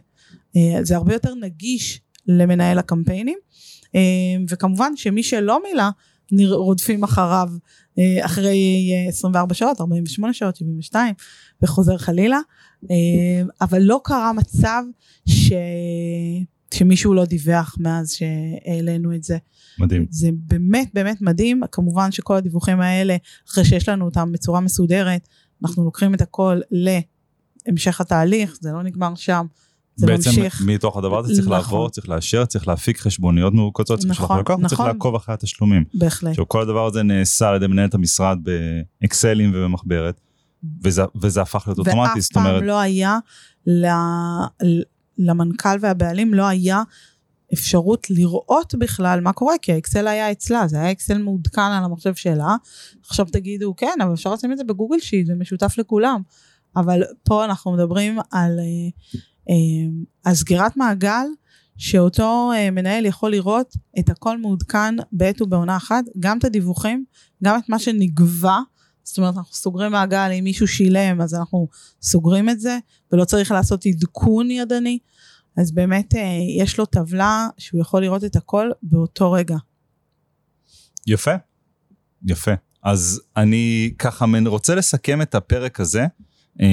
אה, 0.56 0.84
זה 0.84 0.96
הרבה 0.96 1.14
יותר 1.14 1.36
נגיש 1.36 2.02
למנהל 2.28 2.78
הקמפיינים, 2.78 3.38
אה, 3.96 4.02
וכמובן 4.50 4.96
שמי 4.96 5.24
שלא 5.24 5.60
מילא, 5.64 5.84
רודפים 6.52 7.04
אחריו 7.04 7.50
אה, 8.00 8.26
אחרי 8.26 8.92
אה, 8.94 9.10
24 9.10 9.54
שעות, 9.54 9.82
48 9.82 10.34
שעות, 10.34 10.56
72, 10.56 11.14
וחוזר 11.62 11.98
חלילה. 11.98 12.40
אה, 12.92 12.96
אבל 13.62 13.82
לא 13.82 14.02
קרה 14.04 14.34
מצב 14.34 14.84
ש... 15.30 15.52
שמישהו 16.74 17.14
לא 17.14 17.26
דיווח 17.26 17.76
מאז 17.80 18.12
שהעלינו 18.12 19.16
את 19.16 19.24
זה. 19.24 19.38
מדהים. 19.80 20.06
זה 20.10 20.30
באמת 20.34 20.90
באמת 20.94 21.22
מדהים, 21.22 21.62
כמובן 21.72 22.12
שכל 22.12 22.36
הדיווחים 22.36 22.82
האלה, 22.82 23.16
אחרי 23.50 23.66
שיש 23.66 23.90
לנו 23.90 24.06
אותם 24.06 24.32
בצורה 24.32 24.60
מסודרת, 24.60 25.28
אנחנו 25.64 25.84
לוקחים 25.84 26.14
את 26.14 26.22
הכל 26.22 26.60
להמשך 27.68 28.02
התהליך, 28.02 28.58
זה 28.62 28.72
לא 28.72 28.84
נגמר 28.84 29.16
שם, 29.16 29.46
זה 29.96 30.08
בעצם 30.08 30.30
ממשיך. 30.30 30.62
מתוך 30.66 30.98
הדבר 30.98 31.20
הזה 31.20 31.34
צריך 31.34 31.48
נכון. 31.48 31.58
לעבור, 31.58 31.90
צריך 31.90 32.10
לאשר, 32.10 32.46
צריך 32.46 32.68
להפיק 32.68 33.00
חשבוניות 33.00 33.54
מרוכזות, 33.54 34.00
צריך 34.00 34.12
לשלוח 34.12 34.26
נכון, 34.26 34.38
ללקוח, 34.38 34.60
צריך 34.60 34.74
נכון. 34.74 34.88
לעקוב 34.88 35.16
אחרי 35.16 35.34
התשלומים. 35.34 35.84
בהחלט. 35.94 36.30
עכשיו 36.30 36.48
כל 36.48 36.62
הדבר 36.62 36.86
הזה 36.86 37.04
נעשה 37.04 37.50
על 37.50 37.56
ידי 37.56 37.68
מנהלת 37.68 37.94
המשרד 37.94 38.38
באקסלים 39.02 39.52
ובמחברת, 39.56 40.22
וזה, 40.84 41.02
וזה 41.22 41.42
הפך 41.42 41.64
להיות 41.68 41.80
אוטומטי, 41.80 42.00
ואף 42.16 42.20
זאת 42.20 42.36
אומרת, 42.36 42.60
פעם 42.60 42.64
לא 42.64 42.80
היה 42.80 43.18
ל- 43.68 44.82
למנכ"ל 45.20 45.78
והבעלים 45.80 46.34
לא 46.34 46.48
היה 46.48 46.84
אפשרות 47.54 48.10
לראות 48.10 48.76
בכלל 48.80 49.20
מה 49.22 49.34
קורה, 49.34 49.54
כי 49.62 49.74
האקסל 49.74 50.08
היה 50.08 50.32
אצלה, 50.32 50.68
זה 50.68 50.78
היה 50.78 50.92
אקסל 50.92 51.18
מעודכן 51.18 51.62
על 51.62 51.84
המחשב 51.84 52.16
שלה. 52.16 52.56
עכשיו 53.08 53.26
תגידו, 53.26 53.74
כן, 53.78 53.98
אבל 54.04 54.14
אפשר 54.14 54.34
לשים 54.34 54.52
את 54.52 54.58
זה 54.58 54.64
בגוגל 54.64 55.00
שיט, 55.00 55.28
זה 55.28 55.34
משותף 55.36 55.78
לכולם. 55.78 56.22
אבל 56.76 57.04
פה 57.24 57.46
אנחנו 57.46 57.72
מדברים 57.72 58.20
על, 58.32 58.60
אה, 58.60 58.90
אה, 59.50 59.90
על 60.24 60.36
סגירת 60.36 60.78
מעגל, 60.78 61.26
שאותו 61.78 62.52
אה, 62.56 62.72
מנהל 62.72 63.06
יכול 63.06 63.32
לראות 63.32 63.74
את 64.00 64.10
הכל 64.10 64.38
מעודכן 64.38 64.96
בעת 65.12 65.42
ובעונה 65.42 65.78
אחת, 65.78 66.06
גם 66.20 66.38
את 66.38 66.44
הדיווחים, 66.44 67.06
גם 67.44 67.60
את 67.60 67.70
מה 67.70 67.80
שנגבה. 67.80 68.60
זאת 69.10 69.18
אומרת, 69.18 69.38
אנחנו 69.38 69.54
סוגרים 69.54 69.92
מעגל, 69.92 70.32
אם 70.40 70.44
מישהו 70.44 70.68
שילם, 70.68 71.22
אז 71.22 71.34
אנחנו 71.34 71.68
סוגרים 72.02 72.50
את 72.50 72.60
זה, 72.60 72.78
ולא 73.12 73.26
צריך 73.26 73.52
לעשות 73.52 73.86
עדכון 73.86 74.52
ידני. 74.52 75.00
אז 75.58 75.72
באמת 75.72 76.16
אה, 76.16 76.22
יש 76.58 76.78
לו 76.78 76.86
טבלה 76.86 77.48
שהוא 77.58 77.82
יכול 77.82 78.02
לראות 78.02 78.24
את 78.24 78.36
הכל 78.36 78.70
באותו 78.84 79.32
רגע. 79.32 79.58
יפה, 81.08 81.32
יפה. 82.26 82.52
אז 82.84 83.22
אני 83.38 83.94
ככה 84.00 84.26
רוצה 84.46 84.76
לסכם 84.76 85.22
את 85.22 85.36
הפרק 85.36 85.80
הזה, 85.80 86.06
אה, 86.62 86.68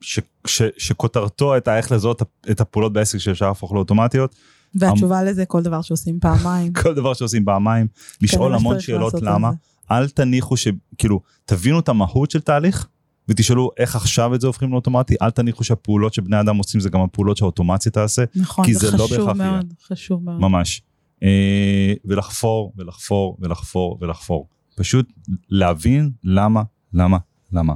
ש, 0.00 0.20
ש, 0.46 0.62
שכותרתו 0.78 1.54
הייתה 1.54 1.76
איך 1.76 1.92
לזהות 1.92 2.22
את 2.50 2.60
הפעולות 2.60 2.92
בעסק 2.92 3.18
שאפשר 3.18 3.48
להפוך 3.48 3.72
לאוטומטיות. 3.72 4.34
והתשובה 4.74 5.22
לזה 5.22 5.46
כל 5.46 5.62
דבר 5.62 5.82
שעושים 5.82 6.20
פעמיים. 6.20 6.72
כל 6.82 6.94
דבר 6.94 7.14
שעושים 7.14 7.44
פעמיים, 7.44 7.86
לשאול 8.22 8.54
המון 8.54 8.80
שאלות 8.80 9.14
למה. 9.22 9.50
אל 9.90 10.08
תניחו 10.08 10.56
שכאילו 10.56 11.20
תבינו 11.44 11.80
את 11.80 11.88
המהות 11.88 12.30
של 12.30 12.40
תהליך 12.40 12.86
ותשאלו 13.28 13.70
איך 13.78 13.96
עכשיו 13.96 14.34
את 14.34 14.40
זה 14.40 14.46
הופכים 14.46 14.72
לאוטומטי, 14.72 15.14
אל 15.22 15.30
תניחו 15.30 15.64
שהפעולות 15.64 16.14
שבני 16.14 16.40
אדם 16.40 16.56
עושים 16.56 16.80
זה 16.80 16.88
גם 16.90 17.00
הפעולות 17.00 17.36
שהאוטומציה 17.36 17.92
תעשה, 17.92 18.24
נכון, 18.36 18.64
כי 18.64 18.74
זה, 18.74 18.96
לא 18.96 19.06
בהכרח 19.10 19.36
יהיה. 19.36 19.60
חשוב 19.86 20.24
מאוד. 20.24 20.40
ממש. 20.40 20.82
אה, 21.22 21.94
ולחפור 22.04 22.72
ולחפור 22.76 23.36
ולחפור 23.40 23.98
ולחפור. 24.00 24.48
פשוט 24.76 25.12
להבין 25.50 26.10
למה, 26.24 26.62
למה, 26.94 27.18
למה. 27.52 27.74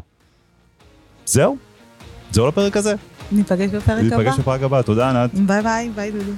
זהו? 1.27 1.57
זהו 2.33 2.49
לפרק 2.49 2.77
הזה. 2.77 2.95
ניפגש 3.33 3.71
בפרק 3.71 4.05
הבא. 4.05 4.17
ניפגש 4.17 4.39
בפרק 4.39 4.63
הבא, 4.63 4.83
תודה 4.83 5.11
ענת. 5.11 5.35
ביי 5.35 5.63
ביי, 5.63 5.91
ביי 5.91 6.13
דודו. 6.13 6.33